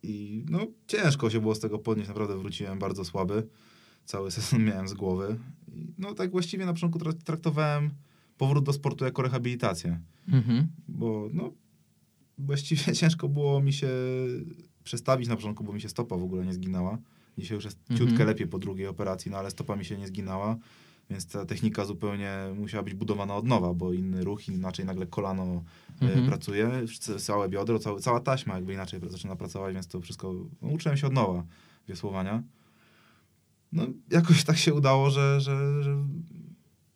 I 0.03 0.45
no 0.49 0.67
ciężko 0.87 1.31
się 1.31 1.41
było 1.41 1.55
z 1.55 1.61
tego 1.61 1.79
podnieść, 1.79 2.09
naprawdę 2.09 2.39
wróciłem 2.39 2.79
bardzo 2.79 3.05
słaby. 3.05 3.49
Cały 4.05 4.31
sezon 4.37 4.65
miałem 4.65 4.89
z 4.89 4.95
głowy. 4.95 5.39
I, 5.75 5.93
no 5.99 6.15
tak 6.15 6.31
właściwie 6.31 6.67
na 6.67 6.73
początku 6.73 6.99
tra- 6.99 7.23
traktowałem 7.25 7.91
powrót 8.39 8.65
do 8.65 8.73
sportu 8.73 9.05
jako 9.05 9.23
rehabilitację, 9.23 10.01
Mhm. 10.29 10.67
bo 10.89 11.29
no 11.33 11.53
właściwie 12.39 12.93
ciężko 13.01 13.29
było 13.29 13.61
mi 13.61 13.73
się 13.73 13.89
przestawić 14.85 15.29
na 15.29 15.37
początku, 15.37 15.65
bo 15.65 15.73
mi 15.73 15.81
się 15.81 15.89
stopa 15.89 16.17
w 16.17 16.23
ogóle 16.23 16.47
nie 16.47 16.55
zginęła. 16.55 16.99
Dzisiaj 17.39 17.55
już 17.55 17.65
jest 17.65 17.79
Mhm. 17.91 17.99
ciutkę 18.11 18.25
lepiej 18.25 18.47
po 18.47 18.59
drugiej 18.59 18.87
operacji, 18.87 19.31
no 19.31 19.39
ale 19.39 19.51
stopa 19.51 19.77
mi 19.77 19.85
się 19.85 19.99
nie 19.99 20.07
zginęła, 20.07 20.57
więc 21.11 21.27
ta 21.27 21.45
technika 21.45 21.85
zupełnie 21.85 22.33
musiała 22.57 22.83
być 22.83 22.95
budowana 22.95 23.37
od 23.37 23.47
nowa, 23.47 23.75
bo 23.75 23.93
inny 23.93 24.25
ruch, 24.25 24.49
inaczej 24.49 24.85
nagle 24.85 25.07
kolano 25.07 25.65
Mhm. 26.03 26.25
e, 26.25 26.29
pracuje, 26.29 26.71
c- 27.01 27.19
całe 27.19 27.49
biodro, 27.49 27.79
całe, 27.79 28.01
cała 28.01 28.21
taśma 28.21 28.55
jakby 28.55 28.73
inaczej 28.73 29.01
zaczyna 29.09 29.37
pracować, 29.37 29.75
więc 29.75 29.87
to 29.87 30.01
wszystko, 30.01 30.35
no, 30.63 30.69
uczyłem 30.69 30.97
się 30.99 31.07
od 31.07 31.13
nowa 31.13 31.45
wiosłowania. 31.89 32.43
No 33.73 33.87
jakoś 34.11 34.45
tak 34.45 34.57
się 34.57 34.75
udało, 34.75 35.11
że, 35.11 35.41
że, 35.41 35.83
że 35.83 35.97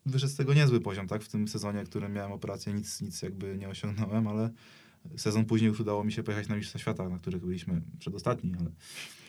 wyszedł 0.06 0.32
z 0.32 0.36
tego 0.36 0.54
niezły 0.54 0.80
poziom, 0.80 1.06
tak? 1.08 1.22
W 1.22 1.28
tym 1.28 1.48
sezonie, 1.48 1.84
w 1.84 1.88
którym 1.88 2.12
miałem 2.12 2.32
operację, 2.32 2.72
nic, 2.72 3.00
nic 3.00 3.22
jakby 3.22 3.58
nie 3.58 3.68
osiągnąłem, 3.68 4.26
ale 4.26 4.50
sezon 5.16 5.44
później 5.44 5.68
już 5.68 5.80
udało 5.80 6.04
mi 6.04 6.12
się 6.12 6.22
pojechać 6.22 6.48
na 6.48 6.56
Mistrzostwa 6.56 6.78
Świata, 6.78 7.08
na 7.08 7.18
których 7.18 7.44
byliśmy 7.44 7.82
przedostatni, 7.98 8.54
ale 8.60 8.70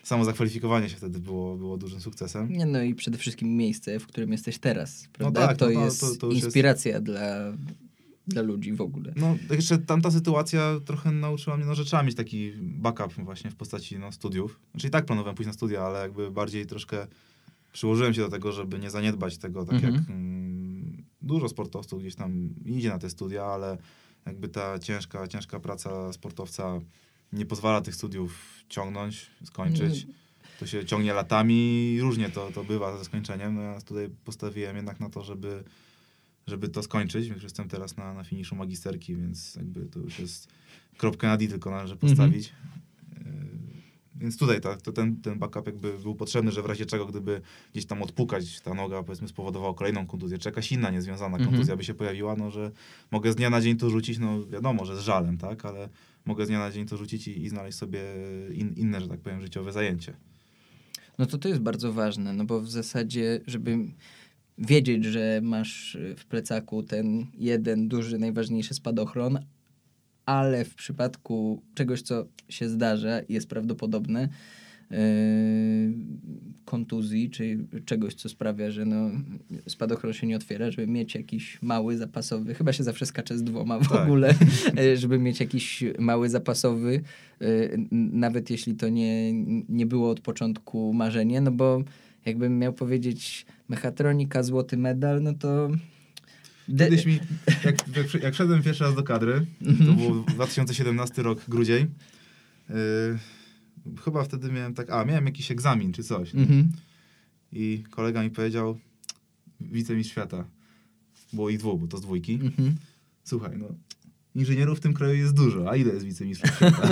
samo 0.03 0.25
zakwalifikowanie 0.25 0.89
się 0.89 0.95
wtedy 0.95 1.19
było, 1.19 1.55
było 1.57 1.77
dużym 1.77 2.01
sukcesem. 2.01 2.49
Nie, 2.53 2.65
no 2.65 2.81
i 2.81 2.95
przede 2.95 3.17
wszystkim 3.17 3.57
miejsce, 3.57 3.99
w 3.99 4.07
którym 4.07 4.31
jesteś 4.31 4.59
teraz, 4.59 5.07
prawda? 5.13 5.47
tak, 5.47 5.57
to, 5.57 5.69
no 5.69 5.85
jest 5.85 5.99
to- 6.01 6.15
to 6.15 6.25
już 6.25 6.35
jest- 6.35 6.45
inspiracja 6.45 6.99
dla, 7.01 7.53
dla 8.27 8.41
ludzi 8.41 8.73
w 8.73 8.81
ogóle. 8.81 9.13
No, 9.15 9.35
tak 9.47 9.57
jeszcze 9.57 9.77
tamta 9.77 10.11
sytuacja 10.11 10.79
trochę 10.85 11.11
nauczyła 11.11 11.57
mnie, 11.57 11.65
no, 11.65 11.75
że 11.75 11.85
trzeba 11.85 12.03
mieć 12.03 12.15
taki 12.15 12.51
backup 12.61 13.13
właśnie 13.13 13.51
w 13.51 13.55
postaci 13.55 13.99
no, 13.99 14.11
studiów. 14.11 14.59
Znaczy 14.71 14.87
i 14.87 14.89
tak 14.89 15.05
planowałem 15.05 15.35
pójść 15.35 15.47
na 15.47 15.53
studia, 15.53 15.81
ale 15.81 15.99
jakby 15.99 16.31
bardziej 16.31 16.65
troszkę 16.65 17.07
przyłożyłem 17.73 18.13
się 18.13 18.21
do 18.21 18.29
tego, 18.29 18.51
żeby 18.51 18.79
nie 18.79 18.89
zaniedbać 18.89 19.37
tego, 19.37 19.65
tak 19.65 19.75
Mhm. 19.75 19.93
jak 19.93 20.09
mm, 20.09 21.03
dużo 21.21 21.49
sportowców 21.49 22.01
gdzieś 22.01 22.15
tam 22.15 22.49
idzie 22.65 22.89
na 22.89 22.99
te 22.99 23.09
studia, 23.09 23.43
ale 23.45 23.77
jakby 24.25 24.49
ta 24.49 24.79
ciężka, 24.79 25.27
ciężka 25.27 25.59
praca 25.59 26.13
sportowca 26.13 26.79
nie 27.33 27.45
pozwala 27.45 27.81
tych 27.81 27.95
studiów 27.95 28.63
ciągnąć, 28.69 29.31
skończyć. 29.45 30.07
To 30.59 30.67
się 30.67 30.85
ciągnie 30.85 31.13
latami 31.13 31.93
i 31.93 32.01
różnie 32.01 32.29
to, 32.29 32.51
to 32.51 32.63
bywa 32.63 32.97
ze 32.97 33.05
skończeniem. 33.05 33.55
No 33.55 33.61
ja 33.61 33.81
tutaj 33.81 34.09
postawiłem 34.25 34.75
jednak 34.75 34.99
na 34.99 35.09
to, 35.09 35.23
żeby, 35.23 35.63
żeby 36.47 36.69
to 36.69 36.83
skończyć. 36.83 37.27
Już 37.27 37.43
jestem 37.43 37.69
teraz 37.69 37.97
na, 37.97 38.13
na 38.13 38.23
finiszu 38.23 38.55
magisterki, 38.55 39.15
więc 39.15 39.55
jakby 39.55 39.85
to 39.85 39.99
już 39.99 40.19
jest 40.19 40.47
kropkę 40.97 41.27
na 41.27 41.37
D 41.37 41.47
tylko 41.47 41.71
należy 41.71 41.95
postawić. 41.95 42.53
Yy, 43.17 43.25
Więc 44.15 44.37
tutaj 44.37 44.61
ta, 44.61 44.77
to 44.77 44.91
ten, 44.91 45.21
ten 45.21 45.39
backup 45.39 45.65
jakby 45.65 45.99
był 45.99 46.15
potrzebny, 46.15 46.51
że 46.51 46.61
w 46.61 46.65
razie 46.65 46.85
czego, 46.85 47.05
gdyby 47.05 47.41
gdzieś 47.71 47.85
tam 47.85 48.01
odpukać 48.01 48.61
ta 48.61 48.73
noga, 48.73 49.03
powiedzmy, 49.03 49.27
spowodowała 49.27 49.73
kolejną 49.73 50.07
kontuzję, 50.07 50.37
czy 50.37 50.49
jakaś 50.49 50.71
inna 50.71 50.89
niezwiązana 50.89 51.37
Mhm. 51.37 51.49
kontuzja 51.49 51.75
by 51.77 51.83
się 51.83 51.93
pojawiła, 51.93 52.35
no 52.35 52.51
że 52.51 52.71
mogę 53.11 53.31
z 53.31 53.35
dnia 53.35 53.49
na 53.49 53.61
dzień 53.61 53.77
to 53.77 53.89
rzucić, 53.89 54.17
no 54.17 54.45
wiadomo, 54.45 54.85
że 54.85 54.97
z 54.97 54.99
żalem, 54.99 55.37
tak, 55.37 55.65
ale 55.65 55.89
mogę 56.25 56.45
z 56.45 56.47
dnia 56.47 56.59
na 56.59 56.71
dzień 56.71 56.85
to 56.85 56.97
rzucić 56.97 57.27
i, 57.27 57.43
i 57.43 57.49
znaleźć 57.49 57.77
sobie 57.77 58.01
in, 58.53 58.73
inne, 58.77 59.01
że 59.01 59.07
tak 59.07 59.19
powiem, 59.19 59.41
życiowe 59.41 59.71
zajęcie. 59.71 60.13
No 61.17 61.25
to 61.25 61.37
to 61.37 61.49
jest 61.49 61.61
bardzo 61.61 61.93
ważne, 61.93 62.33
no 62.33 62.45
bo 62.45 62.61
w 62.61 62.69
zasadzie, 62.69 63.39
żeby 63.47 63.77
wiedzieć, 64.57 65.05
że 65.05 65.39
masz 65.43 65.97
w 66.17 66.25
plecaku 66.25 66.83
ten 66.83 67.25
jeden 67.37 67.87
duży, 67.87 68.17
najważniejszy 68.17 68.73
spadochron, 68.73 69.39
ale 70.25 70.65
w 70.65 70.75
przypadku 70.75 71.63
czegoś, 71.75 72.01
co 72.01 72.25
się 72.49 72.69
zdarza 72.69 73.21
i 73.21 73.33
jest 73.33 73.47
prawdopodobne, 73.47 74.29
kontuzji, 76.65 77.29
czy 77.29 77.57
czegoś, 77.85 78.13
co 78.13 78.29
sprawia, 78.29 78.71
że 78.71 78.85
no, 78.85 79.11
spadochron 79.67 80.13
się 80.13 80.27
nie 80.27 80.35
otwiera, 80.35 80.71
żeby 80.71 80.87
mieć 80.87 81.15
jakiś 81.15 81.61
mały 81.61 81.97
zapasowy, 81.97 82.53
chyba 82.55 82.73
się 82.73 82.83
zawsze 82.83 83.05
skacze 83.05 83.37
z 83.37 83.43
dwoma 83.43 83.79
w 83.79 83.89
Tak. 83.89 84.03
ogóle, 84.03 84.33
y, 84.79 84.97
żeby 84.97 85.19
mieć 85.19 85.39
jakiś 85.39 85.83
mały 85.99 86.29
zapasowy, 86.29 87.01
y, 87.41 87.77
nawet 87.91 88.49
jeśli 88.49 88.75
to 88.75 88.89
nie, 88.89 89.33
nie 89.69 89.85
było 89.85 90.09
od 90.09 90.19
początku 90.19 90.93
marzenie, 90.93 91.41
no 91.41 91.51
bo 91.51 91.83
jakbym 92.25 92.59
miał 92.59 92.73
powiedzieć 92.73 93.45
mechatronika, 93.69 94.43
złoty 94.43 94.77
medal, 94.77 95.21
no 95.23 95.33
to... 95.33 95.69
De- 96.67 96.85
Kiedyś 96.85 97.05
mi, 97.05 97.19
jak, 97.65 97.65
jak, 98.23 98.35
pierwszy 98.63 98.83
raz 98.83 98.95
do 98.95 99.03
kadry, 99.03 99.45
Mhm. 99.65 99.85
to 99.89 99.93
był 99.93 100.23
2017 100.23 101.21
rok, 101.23 101.41
grudzień, 101.47 101.85
yy, 102.69 102.75
chyba 104.05 104.23
wtedy 104.23 104.51
miałem 104.51 104.73
tak, 104.73 104.89
a 104.89 105.05
miałem 105.05 105.25
jakiś 105.25 105.51
egzamin 105.51 105.93
czy 105.93 106.03
coś. 106.03 106.35
Mhm. 106.35 106.71
I 107.51 107.83
kolega 107.89 108.23
mi 108.23 108.29
powiedział, 108.29 108.77
wicemistrz 109.61 110.11
świata, 110.11 110.45
było 111.33 111.49
ich 111.49 111.59
dwóch, 111.59 111.81
bo 111.81 111.87
to 111.87 111.97
z 111.97 112.01
dwójki. 112.01 112.33
Mhm. 112.33 112.75
Słuchaj, 113.23 113.57
no, 113.57 113.67
inżynierów 114.35 114.77
w 114.77 114.81
tym 114.81 114.93
kraju 114.93 115.15
jest 115.15 115.33
dużo, 115.33 115.71
a 115.71 115.75
ile 115.75 115.93
jest 115.93 116.05
wicemistrzów 116.05 116.51
świata? 116.55 116.89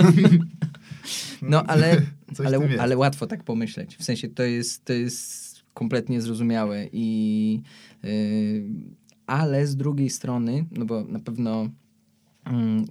No 1.42 1.64
ale, 1.72 2.02
tym 2.36 2.46
ale, 2.46 2.58
jest. 2.58 2.80
ale 2.80 2.96
łatwo 2.96 3.26
tak 3.26 3.44
pomyśleć. 3.44 3.96
W 3.96 4.04
sensie 4.04 4.28
to 4.28 4.42
jest, 4.42 4.84
to 4.84 4.92
jest 4.92 5.62
kompletnie 5.74 6.22
zrozumiałe 6.22 6.88
i 6.92 7.62
yy, 8.02 8.10
ale 9.26 9.66
z 9.66 9.76
drugiej 9.76 10.10
strony, 10.10 10.64
no 10.70 10.84
bo 10.84 11.04
na 11.04 11.18
pewno 11.18 11.68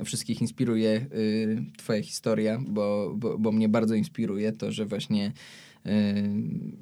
wszystkich 0.05 0.41
inspiruje 0.41 1.05
y, 1.13 1.63
twoja 1.77 2.01
historia, 2.01 2.59
bo, 2.67 3.13
bo, 3.15 3.37
bo 3.37 3.51
mnie 3.51 3.69
bardzo 3.69 3.95
inspiruje 3.95 4.51
to, 4.51 4.71
że 4.71 4.85
właśnie 4.85 5.31
y, 5.85 5.91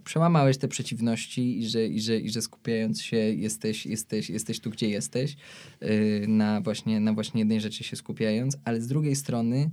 przełamałeś 0.04 0.58
te 0.58 0.68
przeciwności 0.68 1.60
i 1.60 1.70
że, 1.70 1.88
i, 1.88 2.02
że, 2.02 2.18
i 2.18 2.30
że 2.30 2.42
skupiając 2.42 3.02
się 3.02 3.18
jesteś, 3.18 3.86
jesteś, 3.86 4.30
jesteś 4.30 4.60
tu, 4.60 4.70
gdzie 4.70 4.90
jesteś, 4.90 5.36
y, 5.84 6.26
na, 6.28 6.62
właśnie, 6.62 7.00
na 7.00 7.14
właśnie 7.14 7.40
jednej 7.42 7.62
rzeczy 7.62 7.84
się 7.84 7.96
skupiając, 7.96 8.58
ale 8.66 8.82
z 8.82 8.88
drugiej 8.88 9.16
strony 9.16 9.70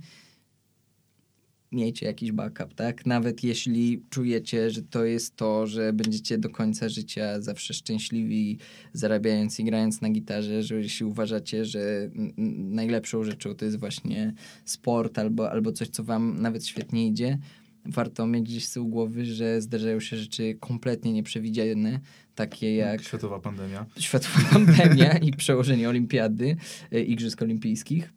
miejcie 1.71 2.05
jakiś 2.05 2.31
backup, 2.31 2.73
tak? 2.73 3.05
Nawet 3.05 3.43
jeśli 3.43 4.03
czujecie, 4.09 4.69
że 4.69 4.83
to 4.83 5.05
jest 5.05 5.35
to, 5.35 5.67
że 5.67 5.93
będziecie 5.93 6.37
do 6.37 6.49
końca 6.49 6.89
życia 6.89 7.41
zawsze 7.41 7.73
szczęśliwi, 7.73 8.57
zarabiając 8.93 9.59
i 9.59 9.63
grając 9.63 10.01
na 10.01 10.09
gitarze, 10.09 10.63
że 10.63 10.75
jeśli 10.75 11.05
uważacie, 11.05 11.65
że 11.65 12.09
najlepszą 12.57 13.23
rzeczą 13.23 13.55
to 13.55 13.65
jest 13.65 13.79
właśnie 13.79 14.33
sport 14.65 15.19
albo, 15.19 15.51
albo 15.51 15.71
coś, 15.71 15.87
co 15.87 16.03
wam 16.03 16.41
nawet 16.41 16.65
świetnie 16.65 17.07
idzie, 17.07 17.37
warto 17.85 18.27
mieć 18.27 18.43
gdzieś 18.43 18.65
z 18.65 18.73
tyłu 18.73 18.87
głowy, 18.87 19.25
że 19.25 19.61
zdarzają 19.61 19.99
się 19.99 20.17
rzeczy 20.17 20.57
kompletnie 20.59 21.13
nieprzewidziane, 21.13 21.99
takie 22.35 22.75
jak... 22.75 23.01
Światowa 23.01 23.39
pandemia. 23.39 23.85
Światowa 23.99 24.39
pandemia 24.53 25.17
i 25.17 25.31
przełożenie 25.31 25.89
olimpiady, 25.89 26.55
e, 26.91 27.01
Igrzysk 27.01 27.41
Olimpijskich. 27.41 28.13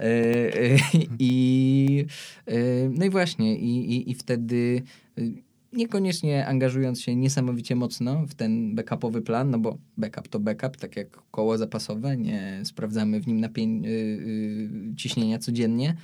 E, 0.00 0.04
e, 0.04 0.78
I, 1.18 2.06
no 2.90 3.04
i 3.04 3.10
właśnie, 3.10 3.58
i, 3.58 3.92
i, 3.96 4.10
i 4.10 4.14
wtedy 4.14 4.82
niekoniecznie 5.72 6.46
angażując 6.46 7.00
się 7.00 7.16
niesamowicie 7.16 7.76
mocno 7.76 8.26
w 8.26 8.34
ten 8.34 8.74
backupowy 8.74 9.22
plan, 9.22 9.50
no 9.50 9.58
bo 9.58 9.78
backup 9.96 10.28
to 10.28 10.40
backup, 10.40 10.76
tak 10.76 10.96
jak 10.96 11.08
koło 11.30 11.58
zapasowe, 11.58 12.16
nie 12.16 12.60
sprawdzamy 12.64 13.20
w 13.20 13.26
nim 13.26 13.40
napię- 13.40 13.82
ciśnienia 14.96 15.38
codziennie, 15.38 15.96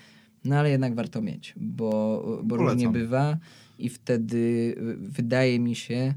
no 0.45 0.57
ale 0.57 0.71
jednak 0.71 0.95
warto 0.95 1.23
mieć, 1.23 1.55
bo, 1.57 2.40
bo 2.45 2.57
różnie 2.57 2.87
bywa 2.92 3.38
i 3.79 3.88
wtedy 3.88 4.75
wydaje 4.99 5.61
mi 5.61 5.75
się, 5.75 6.14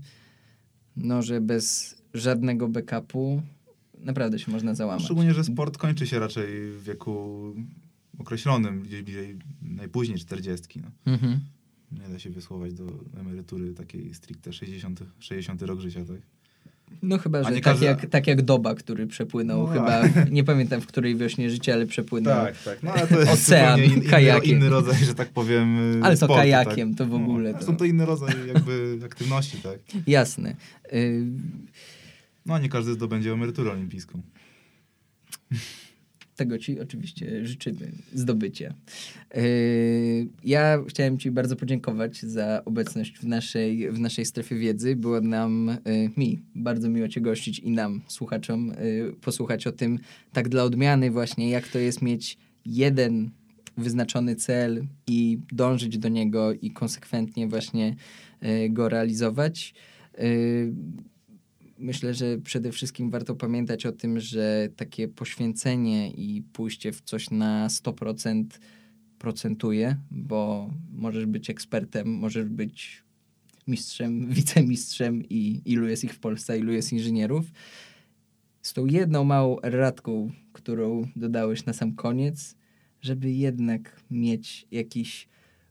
no, 0.97 1.21
że 1.21 1.41
bez 1.41 1.95
żadnego 2.13 2.67
backupu 2.67 3.41
naprawdę 3.99 4.39
się 4.39 4.51
można 4.51 4.75
załamać. 4.75 5.03
Szczególnie, 5.03 5.33
że 5.33 5.43
sport 5.43 5.77
kończy 5.77 6.07
się 6.07 6.19
raczej 6.19 6.71
w 6.71 6.83
wieku 6.83 7.53
określonym, 8.19 8.81
gdzieś 8.81 9.01
bliżej 9.01 9.37
najpóźniej 9.61 10.17
40. 10.17 10.81
No. 10.81 11.13
Mhm. 11.13 11.39
Nie 11.91 12.09
da 12.09 12.19
się 12.19 12.29
wysłować 12.29 12.73
do 12.73 12.85
emerytury 13.19 13.73
takiej 13.73 14.13
stricte 14.13 14.53
60, 14.53 14.99
60 15.19 15.61
rok 15.61 15.79
życia, 15.79 16.05
tak? 16.05 16.17
No 17.01 17.17
chyba, 17.17 17.43
że 17.43 17.51
tak, 17.51 17.63
każda... 17.63 17.85
jak, 17.85 18.05
tak 18.05 18.27
jak 18.27 18.41
Doba, 18.41 18.75
który 18.75 19.07
przepłynął 19.07 19.67
no, 19.67 19.73
chyba, 19.73 20.01
tak. 20.01 20.31
nie 20.31 20.43
pamiętam 20.43 20.81
w 20.81 20.87
której 20.87 21.15
wiośnie 21.15 21.49
życia, 21.49 21.73
ale 21.73 21.85
przepłynął 21.85 22.45
tak, 22.45 22.63
tak. 22.63 22.83
No, 22.83 22.91
ale 22.91 23.07
to 23.07 23.19
jest 23.19 23.31
ocean 23.31 23.83
in, 23.83 24.01
kajakiem. 24.01 24.51
Inny, 24.51 24.59
inny 24.59 24.69
rodzaj, 24.69 25.05
że 25.05 25.15
tak 25.15 25.29
powiem 25.29 25.77
Ale 26.03 26.17
to 26.17 26.25
sportu, 26.25 26.35
kajakiem, 26.35 26.89
tak? 26.89 26.97
to 26.97 27.05
w 27.05 27.09
no, 27.09 27.15
ogóle. 27.15 27.51
No, 27.51 27.59
to... 27.59 27.65
Są 27.65 27.77
to 27.77 27.85
inny 27.85 28.05
rodzaj 28.05 28.33
jakby 28.47 28.99
aktywności, 29.05 29.57
tak? 29.57 29.79
Jasne. 30.07 30.55
Y... 30.93 31.25
No 32.45 32.59
nie 32.59 32.69
każdy 32.69 32.93
zdobędzie 32.93 33.31
emeryturę 33.31 33.71
olimpijską. 33.71 34.21
Tego 36.35 36.57
ci 36.57 36.79
oczywiście 36.79 37.45
życzymy 37.45 37.91
zdobycia. 38.13 38.73
Yy, 39.35 40.27
ja 40.43 40.83
chciałem 40.87 41.17
ci 41.17 41.31
bardzo 41.31 41.55
podziękować 41.55 42.21
za 42.21 42.61
obecność 42.65 43.19
w 43.19 43.27
naszej, 43.27 43.91
w 43.91 43.99
naszej 43.99 44.25
strefie 44.25 44.55
wiedzy. 44.55 44.95
Było 44.95 45.21
nam, 45.21 45.77
yy, 45.85 46.09
mi, 46.17 46.41
bardzo 46.55 46.89
miło 46.89 47.07
cię 47.07 47.21
gościć 47.21 47.59
i 47.59 47.71
nam, 47.71 48.01
słuchaczom, 48.07 48.67
yy, 48.67 49.13
posłuchać 49.21 49.67
o 49.67 49.71
tym 49.71 49.99
tak 50.33 50.49
dla 50.49 50.63
odmiany 50.63 51.11
właśnie, 51.11 51.49
jak 51.49 51.67
to 51.67 51.79
jest 51.79 52.01
mieć 52.01 52.37
jeden 52.65 53.29
wyznaczony 53.77 54.35
cel 54.35 54.85
i 55.07 55.39
dążyć 55.51 55.97
do 55.97 56.09
niego 56.09 56.53
i 56.53 56.71
konsekwentnie 56.71 57.47
właśnie 57.47 57.95
go 58.69 58.89
realizować 58.89 59.73
myślę, 61.77 62.13
że 62.13 62.37
przede 62.37 62.71
wszystkim 62.71 63.11
warto 63.11 63.35
pamiętać 63.35 63.85
o 63.85 63.91
tym, 63.91 64.19
że 64.19 64.69
takie 64.75 65.07
poświęcenie 65.07 66.11
i 66.11 66.43
pójście 66.53 66.91
w 66.91 67.01
coś 67.01 67.29
na 67.29 67.67
100% 67.67 68.45
procentuje, 69.19 69.97
bo 70.11 70.69
możesz 70.91 71.25
być 71.25 71.49
ekspertem, 71.49 72.07
możesz 72.09 72.45
być 72.45 73.03
mistrzem, 73.67 74.29
wicemistrzem 74.29 75.23
i 75.29 75.61
ilu 75.65 75.87
jest 75.87 76.03
ich 76.03 76.13
w 76.13 76.19
Polsce, 76.19 76.59
ilu 76.59 76.73
jest 76.73 76.93
inżynierów. 76.93 77.45
Z 78.61 78.73
tą 78.73 78.85
jedną 78.85 79.23
małą 79.23 79.57
radką, 79.63 80.31
którą 80.53 81.07
dodałeś 81.15 81.65
na 81.65 81.73
sam 81.73 81.95
koniec, 81.95 82.55
żeby 83.01 83.31
jednak 83.31 84.01
mieć 84.11 84.67
jakiś 84.71 85.27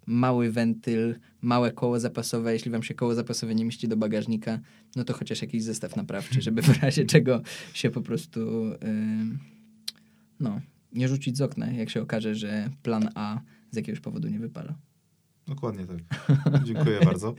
mały 0.07 0.51
wentyl, 0.51 1.15
małe 1.41 1.73
koło 1.73 2.01
zapasowe. 2.01 2.53
Jeśli 2.53 2.71
wam 2.71 2.83
się 2.83 2.95
koło 2.95 3.15
zapasowe 3.15 3.55
nie 3.55 3.65
mieści 3.65 3.89
do 3.89 3.97
bagażnika, 3.97 4.61
no 4.97 5.05
to 5.05 5.13
chociaż 5.13 5.43
jakiś 5.43 5.63
zestaw 5.63 5.97
naprawczy, 5.97 6.43
żeby 6.43 6.63
w 6.63 6.83
razie 6.83 7.05
czego 7.05 7.43
się 7.75 7.91
po 7.91 8.01
prostu 8.01 8.41
yy, 8.41 8.79
no, 10.41 10.61
nie 10.93 11.09
rzucić 11.09 11.37
z 11.37 11.41
okna, 11.41 11.73
jak 11.73 11.91
się 11.91 12.03
okaże, 12.03 12.35
że 12.35 12.71
plan 12.83 13.09
A 13.15 13.41
z 13.71 13.77
jakiegoś 13.77 14.01
powodu 14.01 14.29
nie 14.29 14.39
wypala. 14.39 14.75
Dokładnie 15.49 15.87
tak. 15.87 15.99
Dziękuję 16.65 17.01
bardzo. 17.11 17.35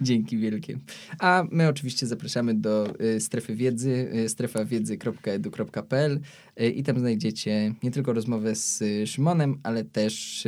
Dzięki 0.00 0.38
wielkie. 0.38 0.78
A 1.18 1.44
my 1.50 1.68
oczywiście 1.68 2.06
zapraszamy 2.06 2.54
do 2.54 3.00
y, 3.00 3.20
strefy 3.20 3.54
wiedzy, 3.54 4.10
y, 4.14 4.28
strefawiedzy.edu.pl 4.28 6.20
y, 6.60 6.70
i 6.70 6.82
tam 6.82 6.98
znajdziecie 6.98 7.74
nie 7.82 7.90
tylko 7.90 8.12
rozmowę 8.12 8.54
z 8.54 8.82
Szymonem, 9.10 9.60
ale 9.62 9.84
też 9.84 10.46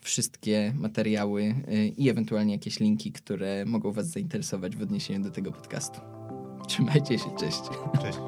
wszystkie 0.00 0.72
materiały 0.76 1.54
i 1.96 2.08
ewentualnie 2.08 2.52
jakieś 2.52 2.80
linki, 2.80 3.12
które 3.12 3.64
mogą 3.66 3.92
Was 3.92 4.06
zainteresować 4.06 4.76
w 4.76 4.82
odniesieniu 4.82 5.24
do 5.24 5.30
tego 5.30 5.52
podcastu. 5.52 6.00
Trzymajcie 6.68 7.18
się, 7.18 7.36
cześć. 7.38 7.60
Cześć. 8.02 8.18